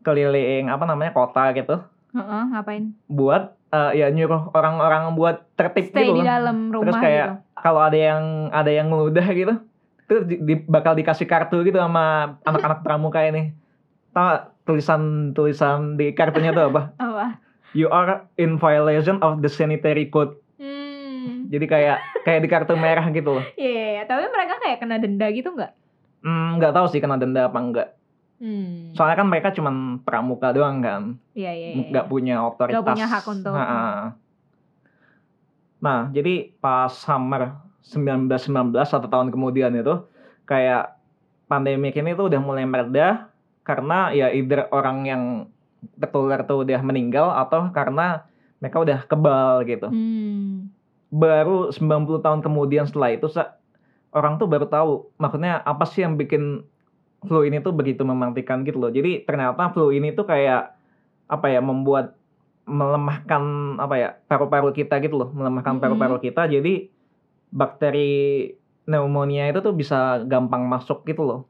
keliling 0.00 0.68
apa 0.68 0.84
namanya 0.84 1.12
kota 1.12 1.52
gitu 1.52 1.76
Heeh, 2.10 2.42
ngapain? 2.48 2.90
buat 3.06 3.54
uh, 3.68 3.92
ya 3.92 4.08
nyuruh 4.08 4.50
orang-orang 4.50 5.14
buat 5.14 5.46
tertib 5.54 5.88
Stay 5.88 6.02
gitu 6.04 6.12
di 6.12 6.20
loh 6.20 6.26
dalam 6.26 6.56
rumah 6.68 6.98
kayak 6.98 7.26
gitu. 7.28 7.34
kalau 7.56 7.80
ada 7.80 7.94
yang 7.94 8.22
ada 8.50 8.66
yang 8.68 8.86
ngeludah 8.86 9.26
gitu 9.30 9.54
itu 10.00 10.14
di, 10.24 10.36
di- 10.42 10.64
bakal 10.64 10.92
dikasih 10.92 11.22
kartu 11.24 11.62
gitu 11.62 11.78
sama 11.78 12.34
anak-anak 12.42 12.82
pramuka 12.82 13.22
ini 13.22 13.54
tahu 14.10 14.26
tulisan 14.70 15.02
tulisan 15.32 15.98
di 15.98 16.12
kartunya 16.12 16.50
tuh 16.50 16.70
apa 16.70 16.94
Apa? 17.02 17.26
you 17.72 17.86
are 17.86 18.22
in 18.36 18.54
violation 18.54 19.18
of 19.18 19.42
the 19.42 19.50
sanitary 19.50 20.06
code 20.06 20.38
Hmm. 20.56 21.48
jadi 21.48 21.66
kayak 21.66 21.98
kayak 22.22 22.40
di 22.40 22.48
kartu 22.48 22.72
merah 22.74 23.02
gitu 23.08 23.32
loh 23.32 23.44
Iya, 23.54 23.66
iya, 23.66 23.88
iya. 23.90 24.02
tapi 24.04 24.24
mereka 24.26 24.56
kayak 24.56 24.78
kena 24.78 24.96
denda 24.96 25.24
gitu 25.28 25.50
nggak? 25.50 25.72
Hmm, 26.20 26.56
nggak 26.56 26.70
tahu 26.70 26.86
sih 26.86 27.00
kena 27.00 27.16
denda 27.16 27.44
apa 27.44 27.58
enggak 27.58 27.88
Hmm. 28.36 28.92
soalnya 28.92 29.16
kan 29.16 29.28
mereka 29.28 29.48
cuman 29.50 29.74
pramuka 30.00 30.48
doang 30.50 30.80
kan 30.80 31.16
Iya, 31.32 31.48
iya, 31.50 31.68
iya. 31.72 31.84
nggak 31.86 32.06
punya 32.06 32.40
otoritas 32.40 32.76
Nggak 32.76 32.88
punya 32.88 33.06
hak 33.06 33.24
untuk- 33.26 33.52
Ha-ha. 33.52 34.16
nah 35.78 36.00
jadi 36.08 36.52
pas 36.56 36.92
summer 36.92 37.56
1919 37.82 38.36
satu 38.84 39.08
tahun 39.08 39.28
kemudian 39.28 39.72
itu 39.72 39.96
kayak 40.44 40.92
pandemi 41.46 41.88
ini 41.88 42.12
tuh 42.12 42.28
udah 42.28 42.36
mulai 42.38 42.62
mereda 42.62 43.29
karena 43.70 44.10
ya 44.10 44.34
either 44.34 44.66
orang 44.74 45.06
yang 45.06 45.22
tertular 45.94 46.42
tuh 46.42 46.66
udah 46.66 46.82
meninggal 46.82 47.30
atau 47.30 47.70
karena 47.70 48.26
mereka 48.58 48.82
udah 48.82 48.98
kebal 49.06 49.62
gitu. 49.62 49.86
Hmm. 49.86 50.74
Baru 51.14 51.70
90 51.70 52.18
tahun 52.18 52.42
kemudian 52.42 52.90
setelah 52.90 53.14
itu 53.14 53.30
orang 54.10 54.42
tuh 54.42 54.50
baru 54.50 54.66
tahu 54.66 55.14
maksudnya 55.22 55.62
apa 55.62 55.86
sih 55.86 56.02
yang 56.02 56.18
bikin 56.18 56.66
flu 57.22 57.46
ini 57.46 57.62
tuh 57.62 57.70
begitu 57.70 58.02
mematikan 58.02 58.66
gitu 58.66 58.82
loh. 58.82 58.90
Jadi 58.90 59.22
ternyata 59.22 59.70
flu 59.70 59.94
ini 59.94 60.10
tuh 60.10 60.26
kayak 60.26 60.74
apa 61.30 61.46
ya 61.46 61.62
membuat 61.62 62.18
melemahkan 62.66 63.76
apa 63.78 63.94
ya 63.94 64.08
paru-paru 64.26 64.74
kita 64.74 64.98
gitu 64.98 65.14
loh, 65.14 65.30
melemahkan 65.30 65.78
Mm-mm. 65.78 65.82
paru-paru 65.86 66.16
kita. 66.18 66.50
Jadi 66.50 66.90
bakteri 67.54 68.50
pneumonia 68.86 69.46
itu 69.46 69.62
tuh 69.62 69.74
bisa 69.74 70.22
gampang 70.26 70.66
masuk 70.66 71.06
gitu 71.06 71.22
loh. 71.22 71.40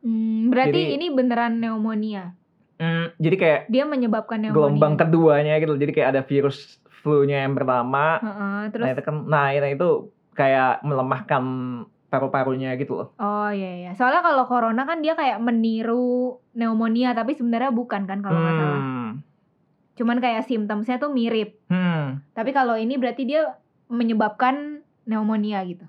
Hmm, 0.00 0.48
berarti 0.48 0.78
Jadi- 0.78 0.94
ini 0.94 1.06
beneran 1.10 1.58
pneumonia. 1.58 2.32
Hmm, 2.78 3.10
jadi 3.18 3.36
kayak 3.36 3.60
Dia 3.66 3.84
menyebabkan 3.84 4.38
pneumonia. 4.38 4.54
gelombang 4.54 4.94
keduanya 4.94 5.58
gitu. 5.58 5.74
Jadi 5.74 5.90
kayak 5.90 6.08
ada 6.14 6.22
virus 6.22 6.78
flu-nya 7.02 7.42
yang 7.42 7.58
pertama. 7.58 8.22
Heeh, 8.22 8.58
terus 8.70 8.84
Nah 8.86 8.92
itu 8.94 9.02
kan, 9.02 9.16
nah 9.26 9.46
itu, 9.50 9.88
kayak 10.32 10.86
melemahkan 10.86 11.42
paru-parunya 12.08 12.72
gitu 12.78 12.94
loh. 12.94 13.08
oh 13.18 13.50
iya 13.50 13.84
iya. 13.84 13.90
Soalnya 13.92 14.22
kalau 14.22 14.46
corona 14.46 14.86
kan 14.86 15.02
dia 15.02 15.12
kayak 15.12 15.42
meniru 15.42 16.38
pneumonia 16.54 17.12
tapi 17.12 17.34
sebenarnya 17.34 17.68
bukan 17.68 18.06
kan 18.06 18.22
kalau 18.22 18.38
nggak 18.38 18.54
salah. 18.54 18.80
Hmm. 18.80 19.10
Cuman 19.92 20.16
kayak 20.16 20.46
simptomnya 20.46 20.96
tuh 20.96 21.10
mirip. 21.10 21.58
Hmm. 21.66 22.22
Tapi 22.32 22.54
kalau 22.54 22.78
ini 22.78 22.96
berarti 22.96 23.26
dia 23.26 23.58
menyebabkan 23.88 24.80
pneumonia 25.04 25.60
gitu. 25.66 25.84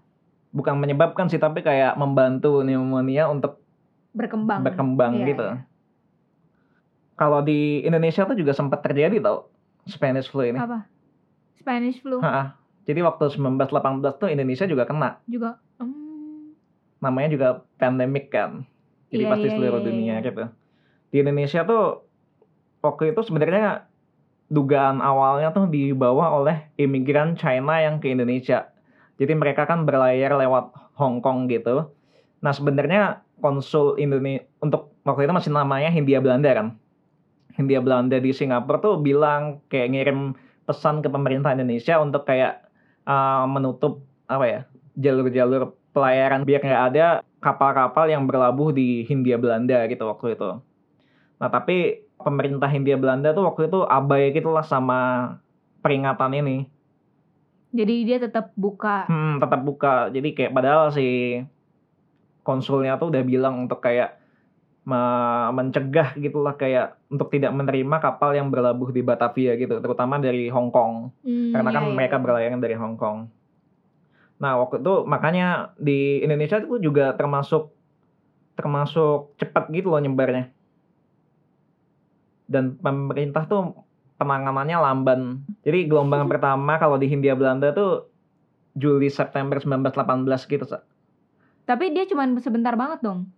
Bukan 0.50 0.76
menyebabkan 0.76 1.30
sih, 1.30 1.38
tapi 1.38 1.62
kayak 1.62 1.94
membantu 1.96 2.66
pneumonia 2.66 3.30
untuk 3.30 3.62
Berkembang. 4.14 4.66
berkembang 4.66 5.14
Iya, 5.22 5.28
gitu. 5.34 5.48
iya. 5.48 5.64
Kalau 7.20 7.44
di 7.44 7.84
Indonesia 7.84 8.24
tuh 8.24 8.38
juga 8.38 8.56
sempat 8.56 8.80
terjadi 8.80 9.20
tau 9.20 9.52
Spanish 9.86 10.32
flu 10.32 10.48
ini. 10.48 10.56
Apa? 10.56 10.88
Spanish 11.60 12.00
flu 12.00 12.24
Ha-ha. 12.24 12.56
Jadi 12.88 13.06
waktu 13.06 13.30
1918 13.36 14.18
tuh 14.18 14.28
Indonesia 14.32 14.66
juga 14.66 14.88
kena. 14.88 15.20
juga. 15.30 15.60
Hmm. 15.78 16.56
Namanya 17.04 17.30
juga 17.30 17.48
pandemic 17.78 18.32
kan. 18.34 18.66
Jadi 19.14 19.24
Iya, 19.26 19.32
pasti 19.36 19.48
iya, 19.50 19.56
seluruh 19.58 19.80
iya, 19.84 19.88
dunia 19.90 20.16
iya. 20.18 20.26
gitu. 20.26 20.44
Di 21.10 21.18
Indonesia 21.22 21.62
tuh 21.66 21.84
waktu 22.82 23.14
itu 23.14 23.22
sebenarnya 23.26 23.90
dugaan 24.50 25.04
awalnya 25.04 25.54
tuh 25.54 25.70
dibawa 25.70 26.34
oleh 26.34 26.74
imigran 26.82 27.38
China 27.38 27.78
yang 27.78 28.02
ke 28.02 28.10
Indonesia. 28.10 28.74
Jadi 29.22 29.34
mereka 29.38 29.68
kan 29.70 29.86
berlayar 29.86 30.34
lewat 30.40 30.74
Hong 30.98 31.22
Kong 31.22 31.46
gitu. 31.52 31.94
Nah 32.42 32.54
sebenarnya 32.56 33.22
konsul 33.40 33.96
Indonesia 34.00 34.46
untuk 34.64 34.96
waktu 35.08 35.28
itu 35.28 35.34
masih 35.34 35.52
namanya 35.52 35.90
Hindia 35.90 36.20
Belanda 36.20 36.52
kan. 36.52 36.68
Hindia 37.56 37.84
Belanda 37.84 38.16
di 38.20 38.32
Singapura 38.32 38.80
tuh 38.80 39.00
bilang 39.04 39.60
kayak 39.68 39.92
ngirim 39.92 40.38
pesan 40.64 41.04
ke 41.04 41.10
pemerintah 41.12 41.52
Indonesia 41.52 42.00
untuk 42.00 42.24
kayak 42.24 42.64
uh, 43.04 43.44
menutup 43.50 44.06
apa 44.30 44.46
ya 44.46 44.60
jalur-jalur 44.96 45.76
pelayaran 45.92 46.46
biar 46.46 46.62
nggak 46.62 46.84
ada 46.94 47.08
kapal-kapal 47.42 48.06
yang 48.06 48.30
berlabuh 48.30 48.70
di 48.72 49.04
Hindia 49.08 49.36
Belanda 49.42 49.84
gitu 49.90 50.06
waktu 50.06 50.38
itu. 50.38 50.62
Nah 51.40 51.50
tapi 51.50 52.06
pemerintah 52.20 52.68
Hindia 52.68 53.00
Belanda 53.00 53.32
tuh 53.32 53.48
waktu 53.48 53.72
itu 53.72 53.84
abai 53.88 54.36
gitu 54.36 54.52
lah 54.52 54.64
sama 54.64 55.34
peringatan 55.82 56.36
ini. 56.36 56.58
Jadi 57.70 57.96
dia 58.06 58.18
tetap 58.18 58.52
buka. 58.58 59.06
Hmm, 59.06 59.38
tetap 59.38 59.62
buka. 59.62 60.10
Jadi 60.10 60.34
kayak 60.34 60.52
padahal 60.54 60.90
si 60.90 61.40
konsulnya 62.50 62.98
tuh 62.98 63.14
udah 63.14 63.22
bilang 63.22 63.70
untuk 63.70 63.78
kayak 63.86 64.18
me- 64.90 65.52
mencegah 65.54 66.18
gitulah 66.18 66.58
kayak 66.58 66.98
untuk 67.14 67.30
tidak 67.30 67.54
menerima 67.54 68.02
kapal 68.02 68.34
yang 68.34 68.50
berlabuh 68.50 68.90
di 68.90 69.06
Batavia 69.06 69.54
gitu, 69.54 69.78
terutama 69.78 70.18
dari 70.18 70.50
Hong 70.50 70.74
Kong. 70.74 71.14
Hmm, 71.22 71.54
Karena 71.54 71.70
kan 71.70 71.84
iya, 71.86 71.90
iya, 71.94 71.96
mereka 71.96 72.18
berlayar 72.18 72.58
dari 72.58 72.74
Hong 72.74 72.98
Kong. 72.98 73.30
Nah, 74.40 74.58
waktu 74.58 74.82
itu 74.82 74.94
makanya 75.06 75.76
di 75.76 76.24
Indonesia 76.26 76.58
itu 76.58 76.80
juga 76.82 77.14
termasuk 77.14 77.70
termasuk 78.58 79.36
cepat 79.38 79.70
gitu 79.70 79.94
loh 79.94 80.02
nyebarnya. 80.02 80.50
Dan 82.50 82.80
pemerintah 82.82 83.46
tuh 83.46 83.86
penanganannya 84.18 84.78
lamban. 84.80 85.22
Jadi 85.62 85.86
gelombang 85.86 86.26
pertama 86.32 86.82
kalau 86.82 86.98
di 86.98 87.06
Hindia 87.12 87.38
Belanda 87.38 87.70
tuh 87.76 88.10
Juli 88.74 89.12
September 89.12 89.60
1918 89.60 90.50
gitu, 90.50 90.66
Sa. 90.66 90.82
Tapi 91.70 91.94
dia 91.94 92.04
cuma 92.04 92.26
sebentar 92.40 92.74
banget 92.74 93.00
dong. 93.00 93.30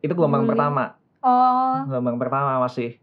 Itu 0.00 0.16
gelombang 0.16 0.48
Juli. 0.48 0.56
pertama. 0.56 0.96
Oh, 1.20 1.84
Gelombang 1.84 2.16
pertama 2.16 2.56
masih. 2.58 2.96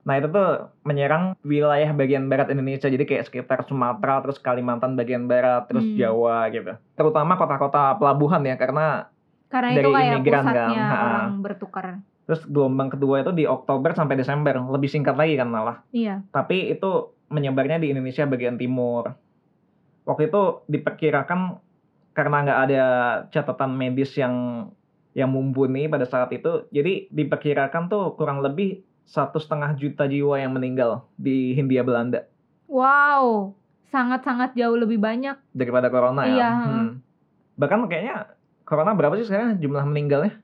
Nah, 0.00 0.16
itu 0.16 0.28
tuh 0.28 0.48
menyerang 0.80 1.34
wilayah 1.42 1.90
bagian 1.90 2.24
barat 2.24 2.48
Indonesia. 2.48 2.86
Jadi 2.86 3.02
kayak 3.02 3.26
sekitar 3.26 3.66
Sumatera, 3.66 4.22
terus 4.22 4.38
Kalimantan 4.38 4.94
bagian 4.94 5.26
barat, 5.26 5.66
terus 5.66 5.82
Hmm. 5.82 5.96
Jawa 5.96 6.46
gitu. 6.48 6.72
Terutama 6.94 7.34
kota-kota 7.34 7.96
pelabuhan 7.96 8.40
ya 8.40 8.54
karena 8.54 9.10
karena 9.46 9.68
Dari 9.72 9.82
itu 9.82 9.90
kayak 9.90 10.12
imigran 10.14 10.40
kan, 10.40 10.46
pusatnya 10.46 10.84
ha. 10.84 10.98
orang 11.02 11.30
bertukar. 11.42 11.86
terus 12.22 12.46
gelombang 12.46 12.86
kedua 12.88 13.16
itu 13.20 13.34
di 13.34 13.42
Oktober 13.42 13.90
sampai 13.90 14.14
Desember, 14.14 14.54
lebih 14.62 14.86
singkat 14.86 15.18
lagi 15.18 15.34
kan 15.34 15.50
malah. 15.50 15.82
Iya. 15.90 16.22
Tapi 16.30 16.70
itu 16.70 16.90
menyebarnya 17.26 17.76
di 17.76 17.90
Indonesia 17.90 18.22
bagian 18.24 18.54
timur. 18.54 19.10
Waktu 20.00 20.30
itu 20.30 20.42
diperkirakan 20.64 21.58
karena 22.10 22.36
nggak 22.42 22.60
ada 22.66 22.84
catatan 23.30 23.72
medis 23.72 24.12
yang 24.14 24.68
yang 25.10 25.26
mumpuni 25.26 25.90
pada 25.90 26.06
saat 26.06 26.30
itu, 26.30 26.70
jadi 26.70 27.10
diperkirakan 27.10 27.90
tuh 27.90 28.14
kurang 28.14 28.40
lebih 28.40 28.78
satu 29.02 29.42
setengah 29.42 29.74
juta 29.74 30.06
jiwa 30.06 30.38
yang 30.38 30.54
meninggal 30.54 31.02
di 31.14 31.50
Hindia 31.50 31.82
Belanda 31.82 32.30
Wow, 32.70 33.58
sangat-sangat 33.90 34.54
jauh 34.54 34.78
lebih 34.78 35.02
banyak. 35.02 35.34
daripada 35.50 35.90
corona 35.90 36.22
ya. 36.22 36.30
Iya, 36.30 36.50
Hmm. 36.62 36.90
Bahkan 37.58 37.90
kayaknya 37.90 38.30
corona 38.62 38.94
berapa 38.94 39.18
sih 39.18 39.26
sekarang 39.26 39.58
jumlah 39.58 39.82
meninggalnya? 39.82 40.38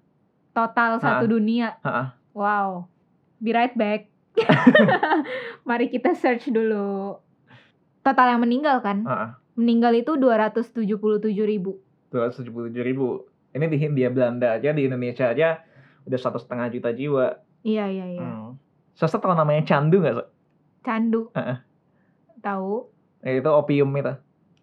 Total 0.51 0.99
satu 0.99 1.31
dunia. 1.31 1.79
Ha-ha. 1.87 2.19
Wow. 2.35 2.91
Be 3.39 3.55
right 3.55 3.73
back. 3.73 4.11
Mari 5.69 5.89
kita 5.89 6.13
search 6.13 6.51
dulu. 6.51 7.17
Total 8.03 8.35
yang 8.35 8.43
meninggal 8.43 8.83
kan? 8.83 9.07
Meninggal 9.57 9.97
itu 9.97 10.15
277 10.21 10.85
ribu. 11.49 11.81
277 12.13 12.77
ribu. 12.85 13.25
Ini 13.57 13.67
di 13.73 13.77
Hindia 13.81 14.13
Belanda 14.13 14.61
aja, 14.61 14.71
di 14.77 14.85
Indonesia 14.85 15.33
aja 15.33 15.65
udah 16.05 16.19
satu 16.21 16.39
setengah 16.39 16.69
juta 16.71 16.93
jiwa. 16.93 17.41
Iya, 17.67 17.89
iya, 17.89 18.07
iya. 18.15 18.21
Hmm. 18.23 18.61
Sasa 18.95 19.17
tahu 19.19 19.33
namanya 19.33 19.65
candu 19.65 20.05
nggak? 20.05 20.15
So? 20.15 20.25
Candu. 20.85 21.21
Heeh. 21.35 21.59
Tahu? 22.45 22.87
Ya, 23.27 23.33
itu 23.43 23.51
opium 23.51 23.91
itu. 23.97 24.15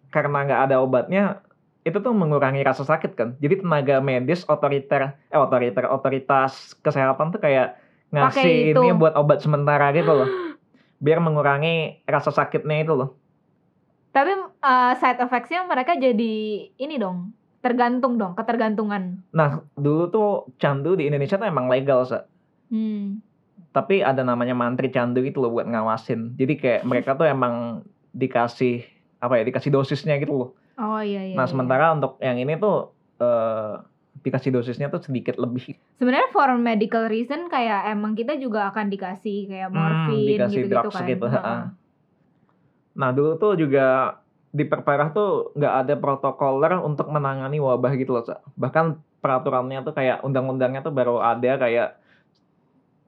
Karena 0.08 0.46
nggak 0.46 0.60
ada 0.70 0.76
obatnya, 0.80 1.44
itu 1.84 2.00
tuh 2.00 2.14
mengurangi 2.16 2.64
rasa 2.64 2.86
sakit 2.86 3.12
kan. 3.12 3.28
Jadi 3.42 3.60
tenaga 3.60 4.00
medis 4.00 4.46
otoriter, 4.48 5.20
eh 5.28 5.38
otoriter, 5.38 5.84
otoritas 5.84 6.72
kesehatan 6.80 7.34
tuh 7.34 7.44
kayak 7.44 7.76
ngasih 8.08 8.72
ini 8.72 8.88
buat 8.96 9.12
obat 9.18 9.44
sementara 9.44 9.92
gitu 9.92 10.24
loh. 10.24 10.28
Biar 11.04 11.20
mengurangi 11.20 12.06
rasa 12.08 12.32
sakitnya 12.32 12.88
itu 12.88 12.94
loh. 12.96 13.20
Tapi 14.14 14.30
uh, 14.62 14.92
side 14.94 15.18
effects-nya 15.18 15.66
mereka 15.66 15.92
jadi 15.92 16.34
ini 16.70 16.96
dong. 16.96 17.34
Tergantung 17.58 18.14
dong, 18.14 18.32
ketergantungan. 18.32 19.24
Nah, 19.30 19.64
dulu 19.74 20.06
tuh 20.06 20.30
candu 20.56 20.94
di 20.94 21.08
Indonesia 21.08 21.34
tuh 21.34 21.44
emang 21.44 21.66
legal, 21.66 22.04
Sa. 22.04 22.24
Hmm. 22.64 23.20
tapi 23.70 24.00
ada 24.00 24.22
namanya 24.22 24.54
mantri 24.54 24.86
candu 24.86 25.18
gitu 25.20 25.38
loh 25.38 25.50
buat 25.50 25.66
ngawasin 25.66 26.34
jadi 26.34 26.54
kayak 26.54 26.80
mereka 26.82 27.14
tuh 27.14 27.26
emang 27.26 27.82
dikasih 28.10 28.82
apa 29.18 29.38
ya 29.38 29.42
dikasih 29.44 29.70
dosisnya 29.70 30.14
gitu 30.16 30.32
loh 30.32 30.50
Oh 30.74 30.98
iya 30.98 31.22
iya. 31.22 31.34
nah 31.34 31.42
iya. 31.42 31.50
sementara 31.50 31.90
untuk 31.90 32.18
yang 32.18 32.38
ini 32.38 32.54
tuh 32.54 32.90
eh 33.18 33.74
dikasih 34.22 34.50
dosisnya 34.50 34.88
tuh 34.88 35.02
sedikit 35.02 35.36
lebih 35.36 35.74
sebenarnya 35.98 36.30
for 36.30 36.54
medical 36.54 37.04
reason 37.04 37.46
kayak 37.46 37.90
emang 37.90 38.14
kita 38.14 38.38
juga 38.38 38.70
akan 38.70 38.88
dikasih 38.88 39.46
kayak 39.46 39.68
Hmm, 39.68 39.76
morfin 39.76 40.22
dikasih 40.24 40.58
gitu-gitu 40.64 40.74
drugs 40.74 40.94
kan. 40.94 41.06
gitu, 41.06 41.26
Heeh. 41.28 41.60
Nah 42.94 43.10
dulu 43.10 43.36
tuh 43.36 43.58
juga 43.58 44.18
diperparah 44.54 45.10
tuh 45.10 45.50
nggak 45.58 45.74
ada 45.82 45.94
protokoler 45.98 46.78
untuk 46.78 47.10
menangani 47.10 47.58
wabah 47.58 47.92
gitu 47.98 48.14
loh 48.14 48.22
bahkan 48.54 49.02
peraturannya 49.18 49.82
tuh 49.82 49.94
kayak 49.96 50.22
undang-undangnya 50.22 50.80
tuh 50.80 50.94
baru 50.94 51.18
ada 51.18 51.58
kayak 51.58 51.98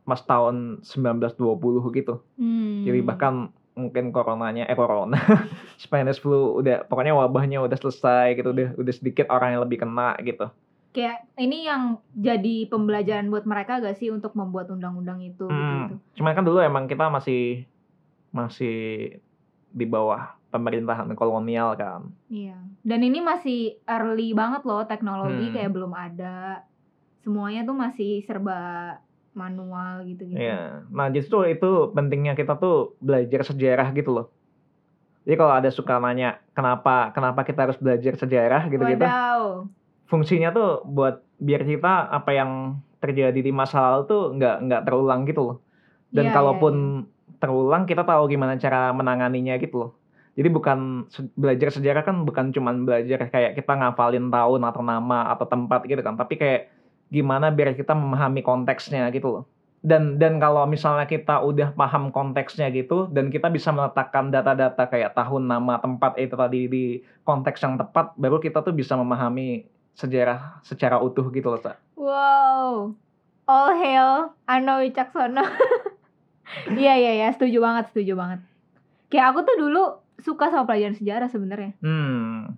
mas 0.07 0.22
tahun 0.22 0.83
1920 0.87 1.99
gitu 1.99 2.22
Hmm. 2.38 2.87
Jadi 2.87 3.01
bahkan 3.03 3.51
mungkin 3.77 4.09
coronanya 4.09 4.64
eh 4.64 4.79
corona 4.79 5.20
Spanish 5.83 6.22
flu 6.22 6.64
udah 6.64 6.88
pokoknya 6.88 7.12
wabahnya 7.12 7.61
udah 7.61 7.77
selesai 7.77 8.33
gitu 8.40 8.57
udah 8.57 8.72
udah 8.81 8.94
sedikit 8.96 9.29
orang 9.29 9.53
yang 9.53 9.62
lebih 9.68 9.85
kena 9.85 10.16
gitu. 10.25 10.49
kayak 10.96 11.29
ini 11.37 11.68
yang 11.68 12.01
jadi 12.16 12.72
pembelajaran 12.72 13.29
buat 13.29 13.44
mereka 13.44 13.85
gak 13.85 14.01
sih 14.01 14.09
untuk 14.09 14.33
membuat 14.33 14.72
undang-undang 14.72 15.20
itu 15.20 15.44
gitu, 15.44 15.53
Hmm. 15.53 16.01
Cuma 16.16 16.33
kan 16.33 16.40
dulu 16.40 16.57
emang 16.64 16.88
kita 16.88 17.12
masih 17.12 17.68
masih 18.33 18.77
di 19.77 19.85
bawah 19.85 20.33
pemerintahan 20.49 21.12
kolonial 21.12 21.77
kan. 21.77 22.09
Iya. 22.33 22.57
Dan 22.81 23.05
ini 23.05 23.21
masih 23.21 23.77
early 23.85 24.33
banget 24.33 24.65
loh 24.65 24.89
teknologi 24.89 25.53
Hmm. 25.53 25.55
kayak 25.55 25.71
belum 25.77 25.93
ada. 25.93 26.65
Semuanya 27.21 27.69
tuh 27.69 27.77
masih 27.77 28.25
serba 28.25 28.97
manual 29.37 30.09
gitu-gitu. 30.09 30.41
Iya. 30.41 30.89
Nah, 30.89 31.12
justru 31.12 31.45
itu 31.45 31.93
pentingnya 31.93 32.33
kita 32.33 32.57
tuh 32.57 32.97
belajar 33.05 33.45
sejarah 33.45 33.93
gitu 33.93 34.17
loh. 34.17 34.27
Jadi 35.29 35.37
kalau 35.37 35.55
ada 35.59 35.69
suka 35.69 35.99
nanya 36.01 36.41
kenapa 36.57 37.11
kenapa 37.12 37.45
kita 37.45 37.69
harus 37.69 37.77
belajar 37.77 38.17
sejarah 38.17 38.71
gitu-gitu. 38.73 39.05
Wadaw. 39.05 39.67
Fungsinya 40.07 40.55
tuh 40.55 40.87
buat 40.87 41.21
biar 41.37 41.67
kita 41.67 42.09
apa 42.09 42.31
yang 42.33 42.81
terjadi 43.03 43.37
di 43.37 43.53
masa 43.53 43.83
lalu 43.93 44.03
tuh 44.09 44.23
nggak 44.39 44.57
nggak 44.71 44.83
terulang 44.87 45.27
gitu 45.29 45.43
loh. 45.43 45.57
Dan 46.09 46.31
Iya, 46.31 46.33
kalaupun 46.33 46.75
iya, 47.03 47.16
terulang 47.38 47.85
kita 47.85 48.03
tahu 48.03 48.29
gimana 48.31 48.57
cara 48.57 48.92
menanganinya 48.92 49.57
gitu 49.61 49.77
loh. 49.77 49.90
Jadi 50.37 50.49
bukan 50.53 51.09
belajar 51.33 51.72
sejarah 51.72 52.05
kan 52.05 52.29
bukan 52.29 52.53
cuman 52.53 52.85
belajar 52.85 53.33
kayak 53.33 53.57
kita 53.57 53.72
ngafalin 53.72 54.29
tahun 54.29 54.62
atau 54.68 54.83
nama 54.85 55.33
atau 55.33 55.49
tempat 55.49 55.88
gitu 55.88 56.05
kan, 56.05 56.20
tapi 56.20 56.37
kayak 56.37 56.68
gimana 57.09 57.49
biar 57.49 57.72
kita 57.72 57.96
memahami 57.96 58.44
konteksnya 58.44 59.09
gitu 59.16 59.40
loh. 59.40 59.44
Dan 59.81 60.20
dan 60.20 60.37
kalau 60.37 60.68
misalnya 60.68 61.09
kita 61.09 61.40
udah 61.40 61.72
paham 61.72 62.12
konteksnya 62.12 62.68
gitu 62.75 63.09
dan 63.09 63.33
kita 63.33 63.49
bisa 63.49 63.72
meletakkan 63.72 64.29
data-data 64.29 64.85
kayak 64.92 65.16
tahun, 65.16 65.49
nama, 65.49 65.81
tempat 65.81 66.20
itu 66.20 66.35
tadi 66.37 66.61
di 66.68 66.85
konteks 67.25 67.62
yang 67.64 67.81
tepat, 67.81 68.12
baru 68.20 68.37
kita 68.37 68.61
tuh 68.61 68.77
bisa 68.77 68.92
memahami 68.99 69.64
sejarah 69.96 70.61
secara 70.61 71.01
utuh 71.01 71.33
gitu 71.33 71.49
loh, 71.49 71.61
Sa. 71.64 71.81
Wow. 71.96 72.92
All 73.46 73.70
hail 73.79 74.37
Ano 74.44 74.85
Wicaksono. 74.85 75.46
Iya 76.71 76.95
iya 76.99 77.13
iya, 77.23 77.29
setuju 77.35 77.59
banget, 77.63 77.91
setuju 77.91 78.13
banget. 78.19 78.41
Kayak 79.11 79.27
aku 79.35 79.41
tuh 79.47 79.57
dulu 79.59 79.83
suka 80.23 80.49
sama 80.51 80.65
pelajaran 80.67 80.97
sejarah 80.97 81.29
sebenarnya. 81.29 81.73
Hmm. 81.83 82.57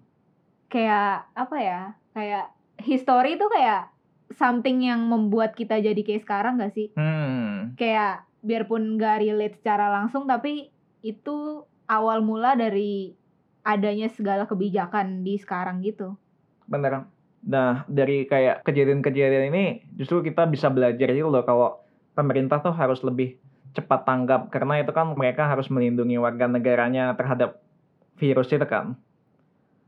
Kayak 0.68 1.28
apa 1.34 1.56
ya? 1.58 1.80
Kayak 2.12 2.52
history 2.80 3.36
itu 3.36 3.46
kayak 3.48 3.90
something 4.36 4.84
yang 4.84 5.00
membuat 5.08 5.56
kita 5.56 5.80
jadi 5.80 5.98
kayak 6.04 6.22
sekarang 6.24 6.60
gak 6.60 6.74
sih? 6.76 6.92
Hmm. 6.94 7.74
Kayak 7.74 8.28
biarpun 8.44 9.00
gak 9.00 9.24
relate 9.24 9.58
secara 9.58 9.90
langsung 9.90 10.28
tapi 10.28 10.70
itu 11.02 11.64
awal 11.88 12.20
mula 12.20 12.54
dari 12.54 13.16
adanya 13.64 14.08
segala 14.12 14.44
kebijakan 14.44 15.24
di 15.24 15.36
sekarang 15.40 15.80
gitu. 15.84 16.16
Bener. 16.68 17.08
Nah, 17.44 17.86
dari 17.88 18.26
kayak 18.26 18.66
kejadian-kejadian 18.66 19.48
ini 19.54 19.64
justru 19.96 20.20
kita 20.20 20.44
bisa 20.48 20.68
belajar 20.68 21.08
itu 21.12 21.28
loh 21.28 21.44
kalau 21.46 21.80
pemerintah 22.12 22.58
tuh 22.60 22.74
harus 22.74 23.00
lebih 23.06 23.38
cepat 23.72 24.04
tanggap 24.04 24.48
karena 24.48 24.80
itu 24.80 24.90
kan 24.90 25.12
mereka 25.12 25.46
harus 25.46 25.68
melindungi 25.68 26.16
warga 26.16 26.48
negaranya 26.48 27.12
terhadap 27.14 27.60
virus 28.16 28.48
itu 28.50 28.64
kan. 28.64 28.96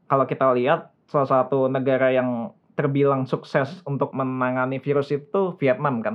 Kalau 0.06 0.24
kita 0.26 0.50
lihat 0.54 0.90
salah 1.06 1.26
satu 1.26 1.66
negara 1.66 2.10
yang 2.10 2.50
terbilang 2.74 3.26
sukses 3.26 3.82
untuk 3.84 4.14
menangani 4.14 4.80
virus 4.80 5.10
itu 5.10 5.54
Vietnam 5.58 6.00
kan. 6.00 6.14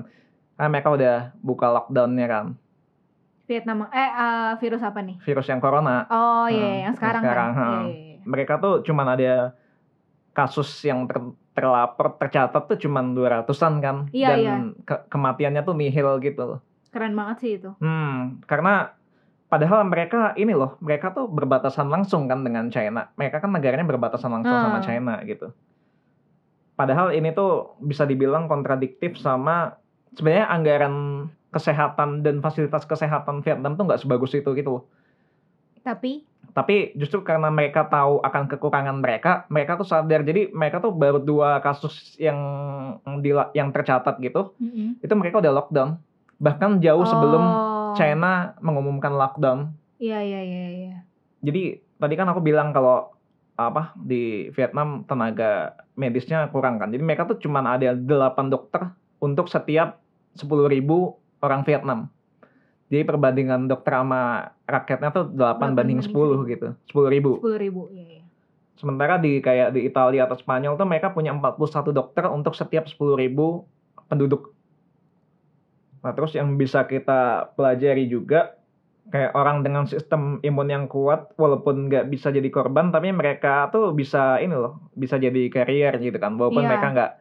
Karena 0.55 0.69
mereka 0.71 0.89
udah 0.95 1.15
buka 1.39 1.67
lockdownnya 1.69 2.27
kan. 2.27 2.45
Vietnam 3.45 3.85
eh 3.93 4.09
eh, 4.09 4.51
virus 4.57 4.81
apa 4.81 4.99
nih? 5.05 5.21
Virus 5.21 5.45
yang 5.45 5.61
corona. 5.61 6.09
Oh 6.09 6.49
iya, 6.49 6.57
Hmm, 6.57 6.73
yang 6.73 6.81
yang 6.89 6.95
sekarang, 6.97 7.21
sekarang, 7.21 7.49
kan. 7.51 7.61
Iya, 7.61 7.69
hmm. 7.69 7.85
iya, 7.85 7.93
iya. 7.93 8.17
Mereka 8.25 8.53
tuh 8.57 8.73
cuman 8.81 9.07
ada 9.13 9.33
kasus 10.33 10.69
yang 10.81 11.05
ter- 11.05 11.35
terlapor 11.55 12.17
tercatat 12.19 12.63
tuh 12.67 12.77
cuman 12.81 13.13
200-an 13.13 13.73
kan. 13.79 13.97
Iya, 14.11 14.27
Dan 14.33 14.39
iya. 14.41 14.55
ke- 14.83 15.03
kematiannya 15.07 15.61
tuh 15.61 15.75
nihil 15.77 16.09
gitu. 16.19 16.59
Keren 16.95 17.11
banget 17.11 17.37
sih 17.43 17.51
itu. 17.59 17.75
Hmm, 17.83 18.39
karena 18.47 18.95
padahal 19.51 19.83
mereka 19.83 20.31
ini 20.39 20.55
loh, 20.55 20.79
mereka 20.79 21.11
tuh 21.11 21.27
berbatasan 21.27 21.91
langsung 21.91 22.31
kan 22.31 22.39
dengan 22.39 22.71
China. 22.71 23.11
Mereka 23.19 23.43
kan 23.43 23.51
negaranya 23.51 23.83
berbatasan 23.83 24.31
langsung 24.31 24.55
sama 24.55 24.79
Hmm. 24.79 24.87
China 24.87 25.19
gitu. 25.27 25.51
Padahal 26.79 27.11
ini 27.11 27.35
tuh 27.35 27.75
bisa 27.83 28.07
dibilang 28.07 28.47
kontradiktif 28.47 29.19
sama 29.19 29.75
sebenarnya 30.15 30.47
anggaran 30.47 30.95
kesehatan 31.51 32.23
dan 32.23 32.39
fasilitas 32.39 32.87
kesehatan 32.87 33.43
Vietnam 33.43 33.75
tuh 33.75 33.91
nggak 33.91 33.99
sebagus 33.99 34.31
itu 34.31 34.47
gitu 34.55 34.79
loh. 34.79 34.83
Tapi 35.83 36.23
Tapi 36.55 36.95
justru 36.95 37.19
karena 37.19 37.51
mereka 37.51 37.83
tahu 37.83 38.23
akan 38.23 38.47
kekurangan 38.47 39.03
mereka, 39.03 39.43
mereka 39.51 39.75
tuh 39.75 39.83
sadar. 39.83 40.23
Jadi 40.23 40.55
mereka 40.55 40.79
tuh 40.79 40.95
baru 40.95 41.19
dua 41.19 41.59
kasus 41.59 42.15
yang 42.15 42.39
yang 43.51 43.75
tercatat 43.75 44.15
gitu, 44.23 44.55
mm-mm. 44.63 44.95
itu 45.03 45.13
mereka 45.19 45.43
udah 45.43 45.51
lockdown. 45.51 45.99
Bahkan 46.39 46.83
jauh 46.83 47.05
sebelum 47.07 47.43
Oh. 47.43 47.75
China 47.95 48.53
mengumumkan 48.59 49.15
lockdown. 49.15 49.71
Iya 49.97 50.19
iya 50.19 50.41
iya 50.43 50.65
iya. 50.67 50.95
Jadi 51.39 51.79
tadi 51.95 52.13
kan 52.19 52.27
aku 52.27 52.43
bilang 52.43 52.75
kalau 52.75 53.15
apa 53.55 53.95
di 53.95 54.51
Vietnam 54.51 55.07
tenaga 55.07 55.79
medisnya 55.95 56.51
kurang 56.51 56.75
kan. 56.75 56.91
Jadi 56.91 56.99
mereka 56.99 57.23
tuh 57.23 57.39
cuman 57.39 57.79
ada 57.79 57.95
8 57.95 58.51
dokter 58.51 58.91
untuk 59.23 59.47
setiap 59.47 60.03
10.000 60.35 60.83
orang 61.39 61.61
Vietnam. 61.63 61.99
Jadi 62.91 63.01
perbandingan 63.07 63.71
dokter 63.71 63.95
sama 63.95 64.51
rakyatnya 64.67 65.09
tuh 65.15 65.25
8 65.31 65.71
8 65.71 65.79
banding 65.79 65.99
banding 66.03 66.43
10 66.43 66.51
gitu. 66.51 66.67
10.000. 66.91 67.39
Sepuluh 67.39 67.57
ribu. 67.57 67.81
Iya 67.95 68.05
iya. 68.19 68.23
Sementara 68.75 69.15
di 69.15 69.39
kayak 69.39 69.71
di 69.71 69.87
Italia 69.87 70.27
atau 70.27 70.35
Spanyol 70.35 70.75
tuh 70.75 70.83
mereka 70.83 71.15
punya 71.15 71.31
41 71.31 71.95
dokter 71.95 72.27
untuk 72.27 72.59
setiap 72.59 72.91
10.000 72.91 73.15
penduduk. 74.11 74.54
Nah, 76.05 76.13
terus 76.13 76.37
yang 76.37 76.53
bisa 76.53 76.85
kita 76.85 77.49
pelajari 77.57 78.05
juga 78.05 78.53
kayak 79.09 79.33
orang 79.33 79.65
dengan 79.65 79.85
sistem 79.85 80.37
imun 80.41 80.69
yang 80.69 80.85
kuat 80.85 81.33
walaupun 81.33 81.89
nggak 81.89 82.09
bisa 82.09 82.29
jadi 82.29 82.45
korban 82.49 82.89
tapi 82.89 83.09
mereka 83.09 83.69
tuh 83.69 83.89
bisa 83.89 84.37
ini 84.37 84.53
loh, 84.53 84.85
bisa 84.93 85.17
jadi 85.17 85.49
carrier 85.49 85.97
gitu 85.97 86.17
kan. 86.17 86.37
Walaupun 86.37 86.61
Iya. 86.61 86.69
mereka 86.69 86.87
nggak 86.93 87.11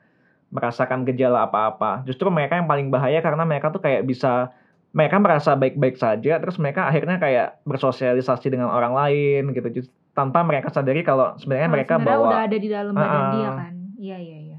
merasakan 0.52 1.08
gejala 1.08 1.48
apa-apa. 1.48 2.04
Justru 2.04 2.28
mereka 2.28 2.60
yang 2.60 2.68
paling 2.68 2.92
bahaya 2.92 3.24
karena 3.24 3.42
mereka 3.42 3.72
tuh 3.72 3.80
kayak 3.80 4.04
bisa 4.04 4.52
mereka 4.94 5.18
merasa 5.18 5.58
baik-baik 5.58 5.98
saja 5.98 6.38
terus 6.38 6.54
mereka 6.54 6.86
akhirnya 6.86 7.18
kayak 7.18 7.58
bersosialisasi 7.66 8.46
dengan 8.46 8.70
orang 8.70 8.94
lain 8.94 9.50
gitu 9.50 9.82
Just- 9.82 9.90
tanpa 10.14 10.46
mereka 10.46 10.70
sadari 10.70 11.02
kalau 11.02 11.34
sebenarnya 11.34 11.66
Kalau 11.66 11.74
mereka 11.74 11.94
sebenarnya 11.98 12.14
bawa 12.14 12.28
udah 12.30 12.42
ada 12.46 12.56
di 12.62 12.68
dalam 12.70 12.94
badan 12.94 13.10
Ah, 13.18 13.32
dia 13.34 13.50
kan. 13.50 13.74
Iya 13.98 14.16
iya 14.22 14.38
iya. 14.38 14.58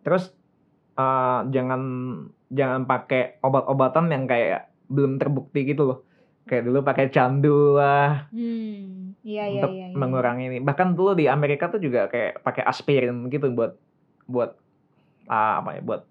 terus 0.00 0.32
eh, 0.96 1.40
jangan 1.52 1.80
jangan 2.50 2.86
pakai 2.86 3.42
obat-obatan 3.42 4.10
yang 4.10 4.24
kayak 4.30 4.70
belum 4.86 5.18
terbukti 5.18 5.66
gitu 5.66 5.82
loh 5.86 5.98
kayak 6.46 6.62
dulu 6.70 6.78
pakai 6.86 7.10
candu 7.10 7.74
lah 7.74 8.30
Hmm. 8.30 9.18
Iya 9.26 9.44
iya 9.50 9.58
untuk 9.58 9.74
iya. 9.74 9.86
iya. 9.90 9.96
mengurangi 9.98 10.44
ini 10.46 10.58
bahkan 10.62 10.94
dulu 10.94 11.18
di 11.18 11.26
Amerika 11.26 11.66
tuh 11.66 11.82
juga 11.82 12.06
kayak 12.06 12.46
pakai 12.46 12.62
aspirin 12.62 13.26
gitu 13.26 13.50
buat 13.50 13.74
buat 14.30 14.54
ah, 15.26 15.58
apa 15.58 15.78
ya 15.78 15.82
buat 15.82 16.02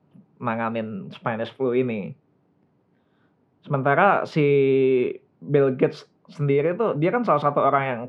nanganin 0.43 1.07
Spanish 1.15 1.55
flu 1.55 1.71
ini 1.71 2.11
sementara 3.63 4.27
si 4.27 4.43
Bill 5.39 5.79
Gates 5.79 6.03
sendiri 6.27 6.75
tuh 6.75 6.99
dia 6.99 7.15
kan 7.15 7.23
salah 7.23 7.39
satu 7.39 7.63
orang 7.63 7.83
yang 7.87 8.01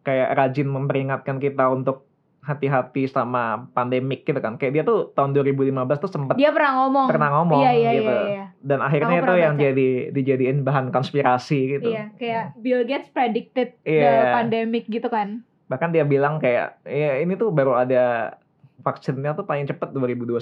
kayak 0.00 0.32
rajin 0.32 0.68
memperingatkan 0.68 1.36
kita 1.36 1.68
untuk 1.68 2.08
hati-hati 2.44 3.04
sama 3.04 3.42
pandemik 3.72 4.22
gitu 4.22 4.36
kan 4.36 4.54
kayak 4.54 4.72
dia 4.72 4.82
tuh 4.82 5.08
tahun 5.10 5.32
2015 5.32 5.72
tuh 5.96 6.10
sempat 6.10 6.34
Dia 6.34 6.52
pernah 6.52 6.72
ngomong. 6.78 7.06
pernah 7.08 7.28
ngomong 7.32 7.58
Iya 7.58 7.72
iya 7.72 7.90
gitu. 7.94 8.04
iya 8.06 8.22
iya. 8.28 8.44
dan 8.60 8.78
akhirnya 8.78 9.16
Aku 9.16 9.24
itu 9.24 9.34
yang 9.38 9.54
baca. 9.54 9.64
jadi 9.64 9.88
dijadiin 10.10 10.58
bahan 10.60 10.86
konspirasi 10.90 11.58
gitu 11.72 11.88
Iya, 11.88 12.04
kayak 12.14 12.44
Bill 12.56 12.84
Gates 12.84 13.08
predicted 13.08 13.74
the 13.80 13.96
Iya. 13.96 14.30
pandemic 14.30 14.84
gitu 14.86 15.08
kan. 15.08 15.40
bahkan 15.64 15.88
dia 15.88 16.04
bilang 16.04 16.36
kayak 16.36 16.78
ya 16.82 17.16
ini 17.16 17.34
tuh 17.34 17.48
baru 17.48 17.74
ada 17.74 18.36
vaksinnya 18.78 19.32
tuh 19.32 19.42
paling 19.42 19.64
cepet 19.64 19.88
2021 19.90 20.36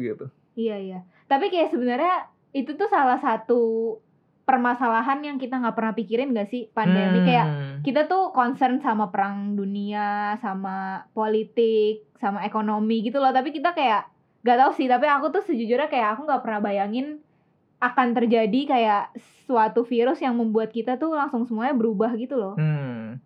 gitu 0.00 0.26
Iya 0.52 0.76
iya. 0.78 0.98
Tapi 1.24 1.48
kayak 1.48 1.70
sebenarnya 1.70 2.28
itu 2.50 2.72
tuh 2.72 2.84
salah 2.86 3.16
satu 3.16 3.60
permasalahan 4.42 5.22
yang 5.22 5.36
kita 5.38 5.58
nggak 5.62 5.76
pernah 5.78 5.94
pikirin 5.94 6.34
gak 6.34 6.50
sih 6.50 6.66
pandemi 6.74 7.22
Hmm. 7.22 7.26
kayak 7.26 7.46
kita 7.86 8.00
tuh 8.10 8.34
concern 8.34 8.82
sama 8.82 9.08
perang 9.14 9.54
dunia, 9.54 10.34
sama 10.42 11.06
politik, 11.14 12.10
sama 12.18 12.42
ekonomi 12.42 13.06
gitu 13.06 13.22
loh. 13.22 13.30
Tapi 13.30 13.54
kita 13.54 13.74
kayak 13.74 14.10
gak 14.42 14.58
tahu 14.58 14.70
sih. 14.74 14.90
Tapi 14.90 15.06
aku 15.06 15.30
tuh 15.30 15.42
sejujurnya 15.46 15.86
kayak 15.86 16.18
aku 16.18 16.26
nggak 16.26 16.42
pernah 16.42 16.60
bayangin 16.62 17.22
akan 17.82 18.14
terjadi 18.14 18.60
kayak 18.70 19.02
suatu 19.46 19.82
virus 19.82 20.22
yang 20.22 20.38
membuat 20.38 20.70
kita 20.70 20.98
tuh 20.98 21.18
langsung 21.18 21.42
semuanya 21.46 21.74
berubah 21.74 22.14
gitu 22.14 22.38
loh. 22.38 22.54
Hmm. 22.54 23.18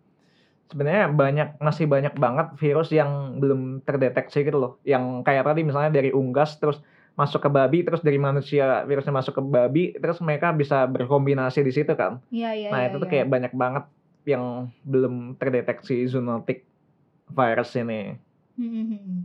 Sebenarnya 0.67 1.13
banyak 1.13 1.49
masih 1.61 1.85
banyak 1.87 2.13
banget 2.17 2.47
virus 2.59 2.89
yang 2.91 3.39
belum 3.39 3.85
terdeteksi 3.85 4.45
gitu 4.45 4.57
loh. 4.57 4.73
Yang 4.81 5.25
kayak 5.25 5.45
tadi 5.45 5.61
misalnya 5.61 5.93
dari 5.93 6.09
unggas 6.09 6.57
terus 6.57 6.81
masuk 7.17 7.41
ke 7.41 7.49
babi 7.49 7.81
terus 7.81 8.05
dari 8.05 8.21
manusia 8.21 8.85
virusnya 8.85 9.09
masuk 9.09 9.41
ke 9.41 9.43
babi 9.43 9.83
terus 9.97 10.21
mereka 10.21 10.53
bisa 10.53 10.85
berkombinasi 10.85 11.65
di 11.65 11.73
situ 11.73 11.97
kan. 11.97 12.21
Iya 12.29 12.53
iya. 12.53 12.69
nah 12.69 12.85
iya, 12.85 12.93
itu 12.93 13.01
tuh 13.01 13.09
iya. 13.09 13.13
kayak 13.17 13.27
banyak 13.27 13.53
banget 13.57 13.83
yang 14.29 14.69
belum 14.85 15.33
terdeteksi 15.41 16.05
zoonotic 16.05 16.69
virus 17.33 17.73
ini. 17.73 18.21
Hmm, 18.53 18.69
hmm, 18.69 18.85
hmm. 18.93 19.19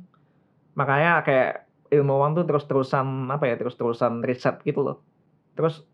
Makanya 0.72 1.20
kayak 1.20 1.68
ilmuwan 1.92 2.32
tuh 2.32 2.48
terus-terusan 2.48 3.28
apa 3.28 3.44
ya 3.44 3.60
terus-terusan 3.60 4.24
riset 4.24 4.64
gitu 4.64 4.80
loh. 4.80 4.96
Terus 5.52 5.84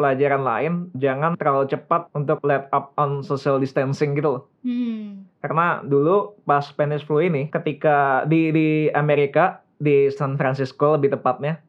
pelajaran 0.00 0.40
lain 0.40 0.72
jangan 0.96 1.36
terlalu 1.36 1.68
cepat 1.68 2.08
untuk 2.16 2.40
let 2.48 2.68
up 2.72 2.96
on 2.96 3.20
social 3.20 3.60
distancing 3.60 4.16
gitu 4.16 4.40
loh. 4.40 4.42
Hmm. 4.64 5.28
Karena 5.44 5.84
dulu 5.84 6.32
pas 6.48 6.64
Spanish 6.64 7.04
flu 7.04 7.20
ini 7.20 7.52
ketika 7.52 8.24
di 8.24 8.48
di 8.56 8.68
Amerika 8.96 9.65
di 9.76 10.08
San 10.08 10.34
Francisco 10.34 10.96
lebih 10.96 11.12
tepatnya 11.12 11.60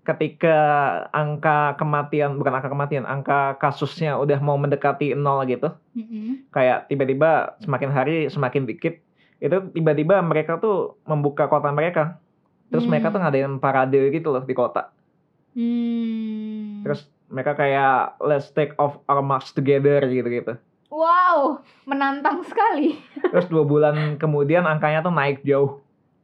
ketika 0.00 0.56
angka 1.12 1.76
kematian 1.76 2.34
bukan 2.34 2.56
angka 2.56 2.68
kematian 2.68 3.04
angka 3.04 3.60
kasusnya 3.60 4.16
udah 4.16 4.40
mau 4.40 4.56
mendekati 4.56 5.12
nol 5.12 5.44
gitu 5.44 5.70
Mm-mm. 5.92 6.48
kayak 6.50 6.88
tiba-tiba 6.88 7.54
semakin 7.60 7.90
hari 7.90 8.16
semakin 8.26 8.64
dikit 8.64 8.96
itu 9.38 9.56
tiba-tiba 9.70 10.18
mereka 10.20 10.56
tuh 10.56 10.96
membuka 11.04 11.46
kota 11.46 11.68
mereka 11.70 12.16
terus 12.68 12.84
Hmm. 12.84 12.90
mereka 12.90 13.10
tuh 13.10 13.20
ngadain 13.20 13.58
parade 13.58 14.00
gitu 14.10 14.30
loh 14.30 14.40
di 14.40 14.54
kota 14.54 14.88
Hmm. 15.52 16.80
terus 16.82 17.04
mereka 17.28 17.54
kayak 17.54 18.18
let's 18.20 18.48
take 18.50 18.72
off 18.76 18.98
our 19.04 19.20
masks 19.20 19.52
together 19.52 20.00
gitu-gitu 20.02 20.56
Wow, 20.90 21.62
menantang 21.86 22.42
sekali. 22.42 22.98
terus 23.22 23.46
dua 23.46 23.62
bulan 23.62 23.94
kemudian 24.16 24.66
angkanya 24.66 25.00
tuh 25.00 25.14
naik 25.14 25.38
jauh 25.42 25.78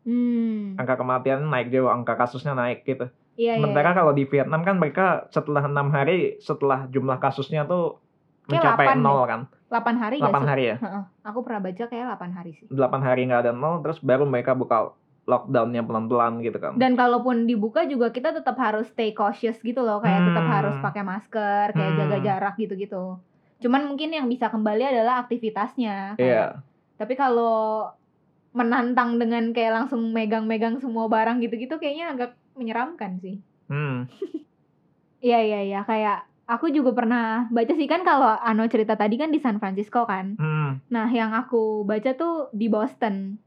Hmm. 0.07 0.79
angka 0.79 0.95
kematian 0.95 1.42
naik 1.45 1.69
jauh 1.69 1.90
angka 1.90 2.14
kasusnya 2.14 2.55
naik 2.55 2.83
gitu 2.83 3.11
Iya, 3.35 3.59
sementara 3.59 3.90
iya. 3.90 3.97
kalau 3.97 4.12
di 4.14 4.25
Vietnam 4.25 4.62
kan 4.62 4.79
mereka 4.79 5.27
setelah 5.29 5.66
enam 5.66 5.90
hari 5.90 6.38
setelah 6.38 6.87
jumlah 6.87 7.19
kasusnya 7.19 7.66
tuh 7.66 8.01
Kayak 8.47 8.62
mencapai 8.79 8.87
delapan 8.87 8.99
nol 9.03 9.21
kan 9.27 9.40
8 9.66 9.99
hari 9.99 10.16
gak 10.16 10.31
8 10.31 10.38
sih? 10.38 10.47
hari 10.47 10.64
ya. 10.64 10.77
Aku 11.21 11.38
pernah 11.42 11.61
baca 11.61 11.85
kayak 11.85 12.07
8 12.09 12.31
hari 12.33 12.51
sih. 12.55 12.66
8 12.71 12.79
hari 13.03 13.27
nggak 13.27 13.42
ada 13.42 13.53
nol 13.53 13.83
terus 13.83 13.99
baru 13.99 14.23
mereka 14.23 14.55
buka 14.55 14.95
lockdownnya 15.27 15.83
pelan-pelan 15.83 16.38
gitu 16.38 16.55
kan 16.57 16.79
Dan 16.79 16.95
kalaupun 16.95 17.45
dibuka 17.45 17.83
juga 17.83 18.09
kita 18.09 18.31
tetap 18.33 18.55
harus 18.57 18.87
stay 18.87 19.11
cautious 19.11 19.59
gitu 19.59 19.83
loh, 19.83 19.99
kayak 19.99 20.23
tetap 20.23 20.38
Hmm. 20.40 20.55
harus 20.55 20.77
pakai 20.79 21.03
masker, 21.03 21.66
kayak 21.73 21.90
Hmm. 21.90 22.01
jaga 22.01 22.19
jarak 22.23 22.55
gitu-gitu. 22.57 23.19
Cuman 23.59 23.83
mungkin 23.85 24.14
yang 24.14 24.25
bisa 24.25 24.47
kembali 24.47 24.87
adalah 24.87 25.21
aktivitasnya. 25.21 26.14
Iya. 26.14 26.16
kayak- 26.16 26.55
Tapi 26.97 27.12
kalau 27.12 27.90
menantang 28.57 29.21
dengan 29.21 29.53
kayak 29.53 29.85
langsung 29.85 30.01
megang-megang 30.16 30.81
semua 30.81 31.05
barang 31.12 31.45
gitu-gitu 31.45 31.77
kayaknya 31.77 32.16
agak 32.16 32.31
menyeramkan 32.57 33.21
sih. 33.21 33.37
Hmm. 33.69 34.09
Iya 35.16 35.42
iya 35.42 35.61
iya 35.64 35.81
kayak 35.83 36.29
aku 36.47 36.71
juga 36.71 36.95
pernah 36.95 37.51
baca 37.51 37.73
sih 37.75 37.90
kan 37.90 38.07
kalau 38.07 38.31
Ano 38.38 38.69
cerita 38.71 38.95
tadi 38.95 39.19
kan 39.19 39.35
di 39.35 39.42
San 39.42 39.59
Francisco 39.59 40.07
kan. 40.07 40.38
Hmm. 40.38 40.79
Nah, 40.87 41.09
yang 41.11 41.35
aku 41.35 41.83
baca 41.83 42.14
tuh 42.14 42.53
di 42.55 42.71
Boston. 42.71 43.40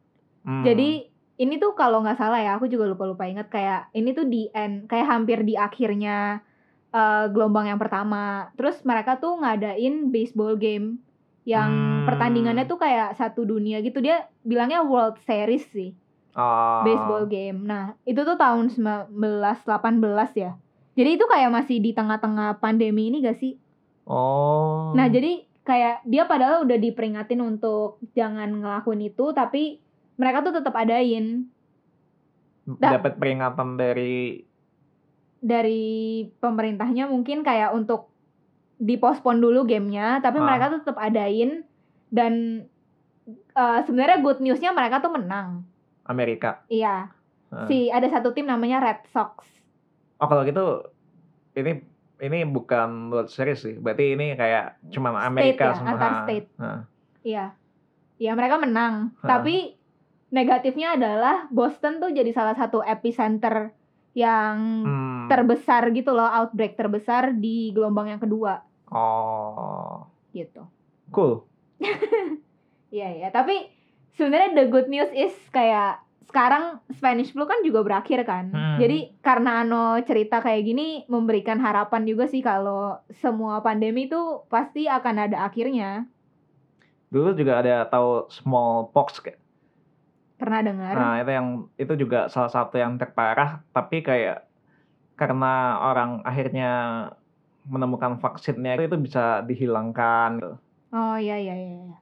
Hmm. 0.43 0.63
Jadi 0.67 1.07
ini 1.39 1.55
tuh 1.55 1.71
kalau 1.77 2.03
nggak 2.03 2.19
salah 2.19 2.43
ya, 2.43 2.59
aku 2.59 2.67
juga 2.67 2.91
lupa-lupa 2.91 3.23
ingat 3.23 3.47
kayak 3.47 3.87
ini 3.95 4.11
tuh 4.11 4.27
di 4.27 4.51
end, 4.51 4.91
kayak 4.91 5.07
hampir 5.07 5.47
di 5.47 5.55
akhirnya 5.55 6.43
eh, 6.91 7.25
gelombang 7.31 7.71
yang 7.71 7.79
pertama. 7.79 8.51
Terus 8.59 8.83
mereka 8.83 9.15
tuh 9.15 9.39
ngadain 9.39 10.11
baseball 10.11 10.59
game 10.59 10.99
yang 11.47 11.71
Hmm. 11.71 11.98
Pertandingannya 12.11 12.65
tuh 12.65 12.77
kayak 12.77 13.13
satu 13.13 13.43
dunia 13.43 13.79
gitu. 13.79 13.99
Dia 13.99 14.27
bilangnya 14.41 14.81
World 14.81 15.21
Series 15.21 15.65
sih, 15.69 15.93
Ah. 16.33 16.81
baseball 16.81 17.25
game. 17.25 17.63
Nah, 17.63 17.93
itu 18.03 18.19
tuh 18.19 18.35
tahun 18.35 18.69
1918 18.69 20.33
ya. 20.33 20.57
Jadi 20.93 21.09
itu 21.15 21.25
kayak 21.25 21.49
masih 21.49 21.79
di 21.79 21.91
tengah-tengah 21.91 22.59
pandemi 22.59 23.07
ini 23.07 23.23
gak 23.23 23.39
sih? 23.39 23.55
Oh. 24.03 24.91
Nah, 24.91 25.07
jadi 25.07 25.45
kayak 25.63 26.01
dia 26.03 26.25
padahal 26.25 26.65
udah 26.65 26.75
diperingatin 26.75 27.39
untuk 27.39 28.01
jangan 28.11 28.49
ngelakuin 28.49 29.05
itu, 29.05 29.31
tapi 29.31 29.77
mereka 30.17 30.41
tuh 30.41 30.57
tetap 30.57 30.73
adain 30.73 31.45
da- 32.65 32.97
dapat 32.97 33.15
peringatan 33.15 33.77
dari 33.77 34.43
dari 35.39 35.81
pemerintahnya 36.35 37.07
mungkin 37.07 37.41
kayak 37.41 37.71
untuk 37.71 38.11
dipospon 38.75 39.39
dulu 39.39 39.63
gamenya, 39.63 40.19
tapi 40.19 40.39
Ah. 40.39 40.45
mereka 40.45 40.65
tuh 40.73 40.79
tetap 40.83 40.99
adain 40.99 41.63
dan 42.09 42.65
eh, 43.29 43.79
sebenarnya 43.85 44.19
good 44.19 44.41
newsnya 44.41 44.73
mereka 44.73 44.99
tuh 44.99 45.13
menang. 45.13 45.63
Amerika. 46.03 46.65
Iya, 46.65 47.13
Ah. 47.49 47.65
si 47.65 47.89
ada 47.89 48.05
satu 48.05 48.29
tim 48.29 48.45
namanya 48.45 48.77
Red 48.77 49.09
Sox. 49.09 49.45
Oh 50.17 50.25
kalau 50.25 50.41
gitu 50.41 50.85
ini 51.53 51.81
ini 52.19 52.45
bukan 52.45 53.09
World 53.09 53.29
Series 53.29 53.61
sih. 53.61 53.73
Berarti 53.73 54.13
ini 54.13 54.33
kayak 54.33 54.77
cuman 54.89 55.17
Amerika 55.17 55.71
ya, 55.71 55.77
sama 55.77 55.89
antar 55.93 56.11
state. 56.25 56.47
Ah. 56.57 56.81
Iya, 57.21 57.45
iya 58.17 58.31
mereka 58.33 58.57
menang. 58.57 59.13
Ah. 59.21 59.37
Tapi 59.37 59.73
negatifnya 60.29 60.93
adalah 60.93 61.49
Boston 61.49 61.97
tuh 61.97 62.09
jadi 62.09 62.29
salah 62.29 62.53
satu 62.53 62.81
epicenter 62.81 63.73
yang 64.13 64.85
Hmm. 64.85 65.25
terbesar 65.25 65.89
gitu 65.89 66.13
loh, 66.13 66.25
outbreak 66.25 66.73
terbesar 66.73 67.33
di 67.33 67.69
gelombang 67.69 68.09
yang 68.09 68.21
kedua 68.21 68.61
Oh. 68.89 70.05
gitu. 70.31 70.65
Cool. 71.09 71.48
Iya 72.89 73.21
iya, 73.21 73.29
tapi 73.29 73.69
sebenarnya 74.17 74.57
the 74.57 74.65
good 74.65 74.89
news 74.89 75.13
is 75.13 75.33
kayak 75.53 76.01
sekarang 76.29 76.77
Spanish 76.93 77.33
flu 77.33 77.45
kan 77.49 77.61
juga 77.65 77.81
berakhir 77.81 78.21
kan. 78.25 78.53
Hmm. 78.53 78.77
Jadi 78.77 79.17
karena 79.21 79.65
Ano 79.65 79.97
cerita 80.05 80.41
kayak 80.41 80.61
gini 80.61 80.87
memberikan 81.09 81.57
harapan 81.57 82.05
juga 82.05 82.29
sih 82.29 82.45
kalau 82.45 83.01
semua 83.17 83.61
pandemi 83.65 84.05
itu 84.05 84.45
pasti 84.49 84.85
akan 84.85 85.15
ada 85.29 85.45
akhirnya. 85.45 86.05
Dulu 87.09 87.33
juga 87.33 87.65
ada 87.65 87.85
tahu 87.89 88.29
smallpox 88.29 89.25
kayak. 89.25 89.41
Pernah 90.37 90.61
dengar? 90.61 90.93
Nah, 90.93 91.13
itu 91.19 91.31
yang 91.33 91.47
itu 91.75 91.93
juga 91.97 92.29
salah 92.29 92.53
satu 92.53 92.77
yang 92.77 92.95
terparah, 92.95 93.65
tapi 93.73 94.05
kayak 94.05 94.45
karena 95.17 95.81
orang 95.83 96.23
akhirnya 96.23 96.71
menemukan 97.67 98.21
vaksinnya 98.21 98.79
itu, 98.79 98.87
itu 98.87 98.97
bisa 98.97 99.43
dihilangkan. 99.43 100.29
gitu. 100.39 100.53
Oh 100.89 101.15
iya 101.17 101.37
iya 101.37 101.55
iya. 101.55 101.73
iya. 101.85 101.97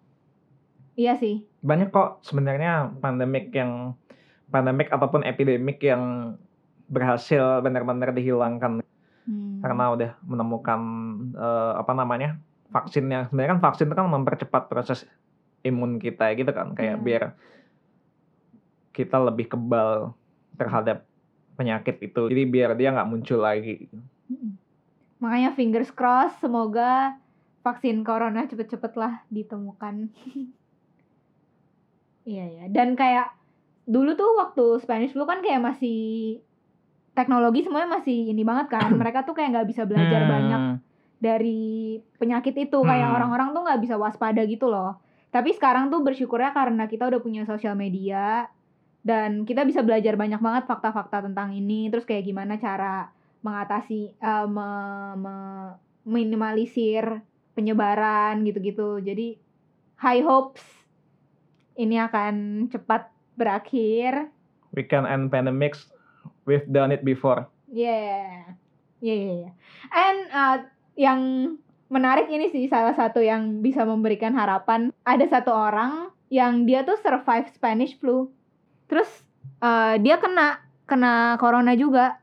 Iya 0.97 1.13
sih. 1.19 1.35
Banyak 1.61 1.93
kok 1.93 2.25
sebenarnya 2.25 2.93
pandemik 2.97 3.53
yang 3.53 3.93
pandemik 4.49 4.89
ataupun 4.89 5.27
epidemik 5.27 5.83
yang 5.83 6.35
berhasil 6.87 7.59
benar-benar 7.61 8.15
dihilangkan 8.15 8.81
Hmm. 9.27 9.59
karena 9.59 9.91
udah 9.91 10.11
menemukan 10.23 10.79
eh, 11.35 11.73
apa 11.75 11.91
namanya 11.91 12.39
vaksinnya. 12.71 13.27
Sebenarnya 13.27 13.59
kan 13.59 13.61
vaksin 13.61 13.91
itu 13.91 13.95
kan 13.99 14.07
mempercepat 14.07 14.71
proses 14.71 15.03
imun 15.67 15.99
kita 15.99 16.31
gitu 16.39 16.47
kan, 16.55 16.71
kayak 16.71 16.95
Hmm. 16.95 17.03
biar 17.03 17.23
kita 18.95 19.19
lebih 19.19 19.51
kebal 19.51 20.15
terhadap 20.55 21.03
penyakit 21.59 21.99
itu. 21.99 22.31
Jadi 22.31 22.43
biar 22.47 22.73
dia 22.79 22.95
nggak 22.95 23.09
muncul 23.11 23.43
lagi. 23.43 23.91
Mm-mm. 24.31 24.55
Makanya 25.19 25.53
fingers 25.53 25.91
crossed 25.91 26.39
semoga 26.39 27.19
vaksin 27.67 28.07
corona 28.07 28.47
cepet-cepet 28.47 28.95
lah 28.95 29.27
ditemukan. 29.27 30.07
iya 32.31 32.47
ya. 32.47 32.65
Dan 32.71 32.95
kayak 32.95 33.35
dulu 33.83 34.15
tuh 34.15 34.39
waktu 34.39 34.79
Spanish 34.79 35.11
flu 35.11 35.27
kan 35.27 35.43
kayak 35.43 35.59
masih 35.59 36.39
teknologi 37.11 37.67
semuanya 37.67 37.99
masih 37.99 38.31
ini 38.31 38.47
banget 38.47 38.71
kan. 38.71 38.87
Mereka 39.01 39.27
tuh 39.27 39.35
kayak 39.35 39.51
nggak 39.51 39.67
bisa 39.67 39.83
belajar 39.83 40.23
Hmm. 40.23 40.31
banyak 40.31 40.61
dari 41.19 41.99
penyakit 42.15 42.55
itu. 42.55 42.79
Kayak 42.79 43.11
Hmm. 43.11 43.15
orang-orang 43.19 43.51
tuh 43.51 43.61
nggak 43.67 43.81
bisa 43.83 43.99
waspada 43.99 44.47
gitu 44.47 44.71
loh. 44.71 45.03
Tapi 45.27 45.51
sekarang 45.51 45.91
tuh 45.91 45.99
bersyukurnya 46.07 46.55
karena 46.55 46.87
kita 46.87 47.03
udah 47.03 47.19
punya 47.19 47.43
sosial 47.43 47.75
media 47.75 48.47
dan 49.03 49.43
kita 49.43 49.67
bisa 49.67 49.83
belajar 49.83 50.15
banyak 50.15 50.39
banget 50.39 50.63
fakta-fakta 50.67 51.27
tentang 51.27 51.51
ini. 51.51 51.91
Terus 51.91 52.07
kayak 52.07 52.23
gimana 52.23 52.55
cara 52.55 53.11
mengatasi 53.43 54.15
eh, 54.17 54.47
me- 54.47 55.15
me- 55.19 55.75
minimalisir 56.07 57.03
penyebaran 57.57 58.45
gitu-gitu. 58.45 59.01
Jadi 59.01 59.41
high 59.97 60.21
hopes 60.21 60.61
ini 61.73 61.97
akan 61.97 62.67
cepat 62.69 63.09
berakhir. 63.33 64.29
We 64.77 64.85
can 64.85 65.09
end 65.09 65.33
pandemics. 65.33 65.89
We've 66.45 66.69
done 66.69 66.93
it 66.93 67.01
before. 67.01 67.49
Yeah. 67.65 68.53
Yeah, 68.97 69.17
yeah, 69.17 69.35
yeah. 69.49 69.53
And 69.89 70.17
uh, 70.29 70.57
yang 70.93 71.21
menarik 71.89 72.29
ini 72.29 72.49
sih 72.49 72.69
salah 72.69 72.93
satu 72.93 73.21
yang 73.21 73.61
bisa 73.61 73.85
memberikan 73.85 74.37
harapan. 74.37 74.93
Ada 75.01 75.41
satu 75.41 75.49
orang 75.49 76.13
yang 76.29 76.69
dia 76.69 76.85
tuh 76.85 76.97
survive 77.01 77.49
Spanish 77.53 77.97
flu. 77.97 78.29
Terus 78.85 79.09
uh, 79.61 79.97
dia 79.97 80.17
kena 80.17 80.61
kena 80.85 81.35
corona 81.37 81.73
juga. 81.73 82.21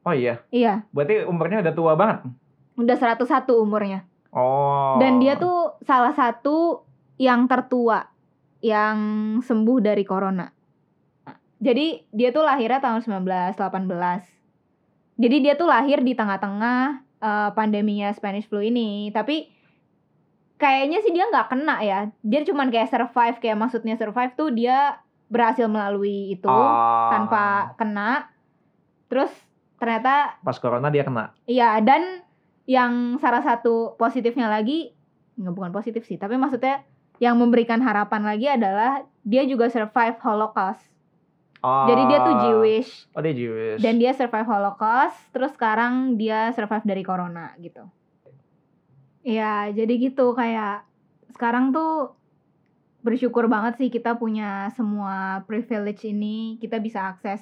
Oh 0.00 0.16
iya, 0.16 0.40
Iya, 0.48 0.88
berarti 0.96 1.28
umurnya 1.28 1.60
udah 1.60 1.74
tua 1.76 1.92
banget. 1.92 2.24
udah 2.72 2.96
101 2.96 3.20
umurnya. 3.52 4.08
Oh. 4.30 4.98
Dan 5.02 5.18
dia 5.18 5.34
tuh 5.34 5.74
salah 5.82 6.14
satu 6.14 6.86
yang 7.18 7.50
tertua 7.50 8.06
yang 8.62 8.98
sembuh 9.42 9.78
dari 9.82 10.04
corona. 10.06 10.46
Jadi 11.60 12.08
dia 12.08 12.32
tuh 12.32 12.44
lahirnya 12.46 12.80
tahun 12.80 13.04
1918. 13.04 13.60
Jadi 15.20 15.36
dia 15.44 15.54
tuh 15.60 15.68
lahir 15.68 16.00
di 16.00 16.16
tengah-tengah 16.16 16.80
eh, 17.20 17.50
pandeminya 17.52 18.08
Spanish 18.16 18.48
flu 18.48 18.64
ini. 18.64 19.12
Tapi 19.12 19.44
kayaknya 20.56 21.04
sih 21.04 21.12
dia 21.12 21.28
nggak 21.28 21.48
kena 21.52 21.76
ya. 21.84 21.98
Dia 22.24 22.40
cuman 22.48 22.72
kayak 22.72 22.88
survive 22.88 23.36
kayak 23.40 23.58
maksudnya 23.60 23.96
survive 24.00 24.32
tuh 24.36 24.48
dia 24.52 25.00
berhasil 25.28 25.68
melalui 25.68 26.32
itu 26.32 26.48
Ah. 26.48 27.12
tanpa 27.12 27.44
kena. 27.76 28.32
Terus 29.12 29.28
ternyata 29.76 30.40
pas 30.40 30.56
corona 30.56 30.88
dia 30.88 31.04
kena. 31.04 31.32
Iya, 31.44 31.80
dan 31.84 32.24
yang 32.68 33.16
salah 33.20 33.40
satu 33.40 33.96
positifnya 33.96 34.50
lagi 34.50 34.92
nggak 35.40 35.54
bukan 35.56 35.72
positif 35.72 36.04
sih 36.04 36.20
tapi 36.20 36.36
maksudnya 36.36 36.84
yang 37.20 37.36
memberikan 37.36 37.80
harapan 37.80 38.24
lagi 38.24 38.48
adalah 38.48 39.04
dia 39.24 39.44
juga 39.44 39.68
survive 39.68 40.16
Holocaust 40.20 40.84
jadi 41.60 42.02
dia 42.08 42.18
tuh. 42.24 42.36
Jewish 42.40 42.90
Oh 43.12 43.20
dia 43.20 43.36
Jewish. 43.36 43.80
dan 43.84 44.00
dia 44.00 44.12
survive 44.16 44.48
Holocaust 44.48 45.16
terus 45.32 45.52
sekarang 45.52 46.16
dia 46.16 46.52
survive 46.56 46.84
dari 46.84 47.04
corona 47.04 47.52
gitu 47.60 47.84
ya 49.20 49.68
jadi 49.68 49.92
gitu 50.00 50.32
kayak 50.32 50.88
sekarang 51.36 51.72
tuh 51.72 52.16
bersyukur 53.00 53.48
banget 53.48 53.80
sih 53.80 53.88
kita 53.88 54.16
punya 54.20 54.68
semua 54.76 55.44
privilege 55.48 56.04
ini 56.04 56.60
kita 56.60 56.80
bisa 56.80 57.12
akses 57.16 57.40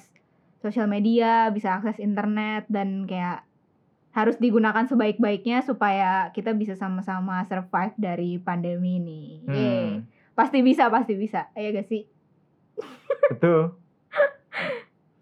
sosial 0.63 0.87
media 0.87 1.51
bisa 1.51 1.79
akses 1.79 1.99
internet 1.99 2.67
dan 2.71 3.07
kayak 3.07 3.43
harus 4.09 4.35
digunakan 4.41 4.89
sebaik-baiknya 4.89 5.61
supaya 5.61 6.33
kita 6.33 6.51
bisa 6.57 6.73
sama-sama 6.73 7.45
survive 7.45 7.93
dari 7.95 8.41
pandemi 8.41 8.97
ini 9.01 9.23
Hmm, 9.45 9.91
pasti 10.33 10.65
bisa 10.65 10.89
pasti 10.89 11.13
bisa 11.13 11.47
ya 11.53 11.69
gak 11.69 11.87
sih 11.87 12.03
betul. 13.29 13.77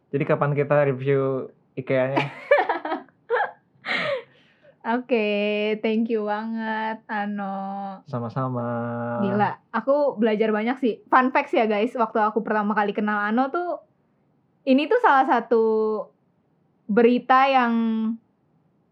Jadi 0.07 0.23
kapan 0.23 0.55
kita 0.55 0.87
review 0.87 1.51
IKEA-nya? 1.75 2.31
Oke, 4.87 5.27
thank 5.83 6.07
you 6.07 6.23
banget, 6.23 7.03
Ano. 7.11 7.55
Sama-sama. 8.07 8.63
Gila, 9.19 9.59
aku 9.75 10.15
belajar 10.15 10.55
banyak 10.55 10.79
sih. 10.79 11.03
Fun 11.11 11.35
facts 11.35 11.51
ya 11.51 11.67
guys, 11.67 11.91
waktu 11.91 12.23
aku 12.23 12.39
pertama 12.39 12.71
kali 12.71 12.95
kenal 12.95 13.19
Ano 13.19 13.51
tuh, 13.51 13.83
ini 14.63 14.87
tuh 14.87 14.95
salah 15.03 15.27
satu 15.27 15.65
berita 16.87 17.51
yang 17.51 17.73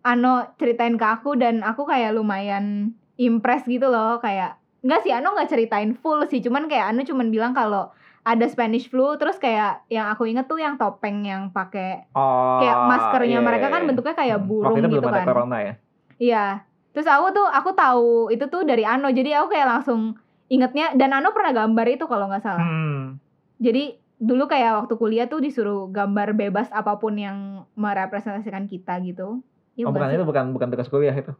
Ano 0.05 0.45
ceritain 0.61 0.93
ke 0.95 1.05
aku 1.05 1.33
dan 1.33 1.65
aku 1.65 1.89
kayak 1.89 2.13
lumayan 2.13 2.93
impress 3.17 3.65
gitu 3.65 3.89
loh, 3.89 4.21
kayak 4.21 4.61
Enggak 4.85 5.01
sih, 5.01 5.09
Ano 5.09 5.33
nggak 5.33 5.49
ceritain 5.49 5.97
full 5.97 6.21
sih, 6.29 6.45
cuman 6.45 6.69
kayak 6.69 6.93
Ano 6.93 7.01
cuman 7.01 7.33
bilang 7.33 7.57
kalau 7.57 7.89
ada 8.21 8.45
Spanish 8.45 8.85
flu, 8.85 9.17
terus 9.17 9.41
kayak 9.41 9.81
yang 9.89 10.13
aku 10.13 10.29
inget 10.29 10.45
tuh 10.45 10.61
yang 10.61 10.77
topeng 10.77 11.25
yang 11.25 11.49
pakai 11.49 12.05
Oh, 12.13 12.61
kayak 12.61 12.77
maskernya 12.85 13.41
iya, 13.41 13.45
mereka 13.45 13.73
kan 13.73 13.81
iya. 13.81 13.87
bentuknya 13.89 14.13
kayak 14.13 14.37
Hmm, 14.41 14.49
burung 14.49 14.65
Waktu 14.77 14.79
itu 14.81 14.89
gitu 14.89 15.01
belum 15.01 15.09
ada 15.09 15.17
kan. 15.17 15.25
corona 15.25 15.57
ya. 15.57 15.73
Iya. 16.21 16.45
Terus 16.93 17.07
aku 17.09 17.25
tuh 17.33 17.47
aku 17.49 17.69
tahu 17.73 18.09
itu 18.29 18.45
tuh 18.45 18.61
dari 18.61 18.85
Ano. 18.85 19.09
Jadi 19.09 19.29
aku 19.33 19.49
kayak 19.49 19.67
langsung 19.73 20.21
ingetnya 20.49 20.93
dan 20.93 21.17
Ano 21.17 21.33
pernah 21.33 21.49
gambar 21.53 21.87
itu 21.89 22.05
kalau 22.05 22.29
nggak 22.29 22.45
salah. 22.45 22.61
Hmm. 22.61 23.17
Jadi 23.57 23.97
dulu 24.21 24.45
kayak 24.45 24.85
waktu 24.85 24.93
kuliah 25.01 25.25
tuh 25.25 25.41
disuruh 25.41 25.89
gambar 25.89 26.37
bebas 26.37 26.69
apa 26.69 26.97
pun 27.01 27.17
yang 27.17 27.65
merepresentasikan 27.73 28.69
kita 28.69 29.01
gitu. 29.01 29.41
Iya 29.75 29.85
oh 29.85 29.91
bukan 29.91 30.07
sih? 30.07 30.15
itu 30.15 30.25
bukan 30.25 30.45
bukan 30.51 30.67
tugas 30.69 30.87
kuliah 30.87 31.13
itu. 31.13 31.31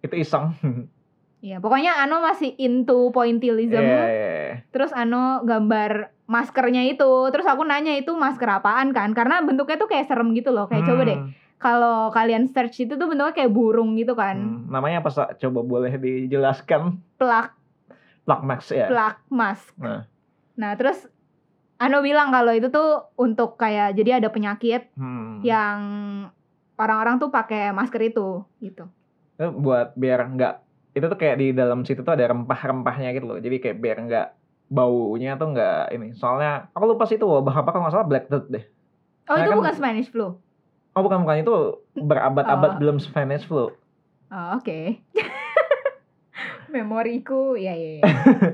Itu 0.00 0.14
iseng. 0.14 0.52
Iya, 1.40 1.56
pokoknya 1.56 1.96
Ano 1.96 2.20
masih 2.20 2.52
into 2.60 3.08
pointillism. 3.10 3.80
Iya, 3.80 4.04
iya, 4.04 4.28
iya. 4.44 4.54
Terus 4.68 4.92
Ano 4.92 5.40
gambar 5.40 6.12
maskernya 6.28 6.84
itu. 6.84 7.08
Terus 7.32 7.48
aku 7.48 7.64
nanya 7.64 7.96
itu 7.96 8.12
masker 8.12 8.44
apaan 8.46 8.92
kan? 8.92 9.16
Karena 9.16 9.40
bentuknya 9.40 9.80
tuh 9.80 9.88
kayak 9.88 10.04
serem 10.04 10.36
gitu 10.36 10.52
loh. 10.52 10.68
Kayak 10.68 10.84
coba 10.84 11.08
deh 11.08 11.16
Hmm, 11.16 11.32
kalau 11.56 12.12
kalian 12.12 12.44
search 12.44 12.84
itu 12.84 12.92
tuh 12.92 13.08
bentuknya 13.08 13.32
kayak 13.32 13.48
burung 13.50 13.96
gitu 13.96 14.12
kan. 14.12 14.36
hmm. 14.36 14.68
Namanya 14.68 15.00
apa 15.00 15.08
Sa? 15.08 15.32
Coba 15.32 15.64
boleh 15.64 15.96
dijelaskan? 15.96 17.00
Plak 17.16 17.56
Plak 18.20 18.40
Max 18.44 18.68
ya. 18.68 18.84
plak 18.86 19.24
mask. 19.28 19.72
Nah. 19.74 20.04
Nah, 20.54 20.76
terus 20.76 21.08
Ano 21.76 22.04
bilang 22.04 22.28
kalau 22.28 22.52
itu 22.52 22.68
tuh 22.68 23.16
untuk 23.16 23.56
kayak 23.56 23.96
jadi 23.96 24.20
ada 24.20 24.28
penyakit 24.28 24.92
Hmm. 24.92 25.40
yang 25.40 25.78
orang-orang 26.80 27.20
tuh 27.20 27.28
pakai 27.28 27.70
masker 27.70 28.00
itu 28.02 28.40
gitu. 28.58 28.88
Itu 29.36 29.52
buat 29.54 29.92
biar 29.92 30.24
nggak 30.26 30.54
itu 30.90 31.04
tuh 31.06 31.14
kayak 31.14 31.36
di 31.36 31.48
dalam 31.52 31.84
situ 31.84 32.00
tuh 32.00 32.16
ada 32.16 32.24
rempah-rempahnya 32.26 33.12
gitu 33.12 33.26
loh. 33.26 33.38
Jadi 33.38 33.56
kayak 33.60 33.78
biar 33.78 33.96
nggak 34.00 34.26
baunya 34.66 35.36
tuh 35.36 35.52
nggak 35.52 35.92
ini. 35.92 36.16
Soalnya 36.16 36.72
aku 36.72 36.84
lupa 36.88 37.04
sih 37.04 37.14
itu 37.14 37.24
wabah 37.24 37.60
apa 37.60 37.68
kalau 37.70 37.84
nggak 37.84 37.94
salah 37.94 38.08
Black 38.08 38.26
Death 38.26 38.48
deh. 38.48 38.64
Oh, 39.28 39.36
Nah, 39.36 39.44
itu 39.44 39.50
kan- 39.50 39.60
bukan 39.60 39.74
Spanish 39.76 40.08
flu. 40.08 40.26
Oh 40.90 41.02
bukan 41.02 41.22
bukan 41.22 41.38
itu 41.38 41.54
berabad-abad 41.94 42.70
Oh. 42.74 42.78
belum 42.78 42.96
Spanish 42.98 43.44
flu. 43.44 43.70
Oh, 44.26 44.48
oke. 44.56 44.98
Memoriku, 46.70 47.54
ya 47.54 47.74
ya. 47.74 47.90
ya. 47.98 48.02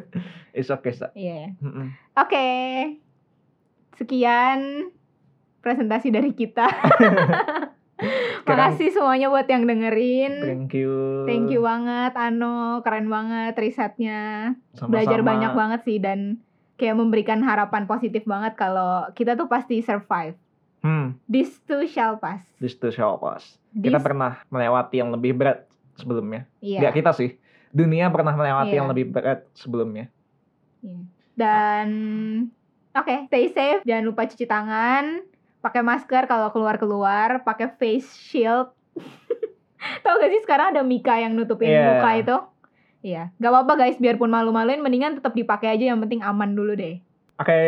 It's 0.57 0.69
okay, 0.69 0.89
Sa. 0.91 1.13
Iya. 1.13 1.53
Mm-mm. 1.59 1.93
Oke. 2.15 2.49
Sekian 3.95 4.89
presentasi 5.61 6.09
dari 6.09 6.33
kita. 6.33 6.65
Makasih 8.47 8.91
semuanya 8.91 9.27
buat 9.27 9.45
yang 9.45 9.65
dengerin. 9.65 10.35
Thank 10.41 10.73
you. 10.75 11.25
Thank 11.25 11.49
you 11.49 11.61
banget 11.61 12.13
Ano, 12.13 12.81
keren 12.81 13.07
banget 13.07 13.57
risetnya. 13.57 14.53
Sama-sama. 14.73 14.91
belajar 14.93 15.21
banyak 15.21 15.53
banget 15.53 15.81
sih 15.83 15.99
dan 15.99 16.39
kayak 16.77 16.93
memberikan 16.95 17.41
harapan 17.41 17.85
positif 17.85 18.23
banget 18.23 18.53
kalau 18.55 19.09
kita 19.13 19.33
tuh 19.33 19.47
pasti 19.47 19.81
survive. 19.81 20.37
Hmm, 20.81 21.17
This 21.25 21.57
too 21.65 21.83
shall 21.85 22.15
pass. 22.17 22.45
this 22.57 22.77
to 22.77 22.89
show 22.89 23.17
us. 23.25 23.57
This, 23.71 23.89
Kita 23.89 23.99
pernah 23.99 24.39
melewati 24.47 24.97
yang 24.97 25.11
lebih 25.11 25.35
berat 25.35 25.65
sebelumnya. 25.95 26.45
iya. 26.61 26.79
Nggak 26.79 26.95
kita 26.97 27.11
sih. 27.11 27.35
Dunia 27.69 28.07
pernah 28.09 28.31
melewati 28.31 28.71
Iya. 28.71 28.79
yang 28.79 28.89
lebih 28.89 29.11
berat 29.11 29.49
sebelumnya. 29.53 30.13
iya. 30.81 31.01
Dan 31.35 31.89
oke, 32.93 33.27
stay 33.27 33.49
safe, 33.49 33.83
jangan 33.83 34.05
lupa 34.05 34.25
cuci 34.25 34.47
tangan, 34.47 35.21
pakai 35.67 35.83
masker 35.83 36.31
kalau 36.31 36.55
keluar-keluar, 36.55 37.43
pakai 37.43 37.75
face 37.75 38.07
shield. 38.15 38.71
Tahu 40.07 40.15
gak 40.23 40.31
sih 40.31 40.43
sekarang 40.47 40.79
ada 40.79 40.87
Mika 40.87 41.19
yang 41.19 41.35
nutupin 41.35 41.75
Iya. 41.75 41.83
muka 41.91 42.11
itu? 42.15 42.37
Iya, 43.03 43.23
gak 43.39 43.51
apa-apa 43.51 43.73
guys, 43.75 43.99
biarpun 43.99 44.31
malu-maluin, 44.31 44.79
mendingan 44.79 45.19
tetap 45.19 45.35
dipakai 45.35 45.75
aja. 45.75 45.91
Yang 45.91 46.07
penting 46.07 46.21
aman 46.23 46.55
dulu 46.55 46.79
deh. 46.79 47.03
Oke, 47.37 47.59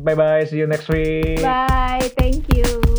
bye 0.00 0.16
bye. 0.16 0.46
See 0.46 0.62
you 0.62 0.70
next 0.70 0.88
week. 0.88 1.42
Bye, 1.42 2.08
thank 2.16 2.46
you. 2.54 2.89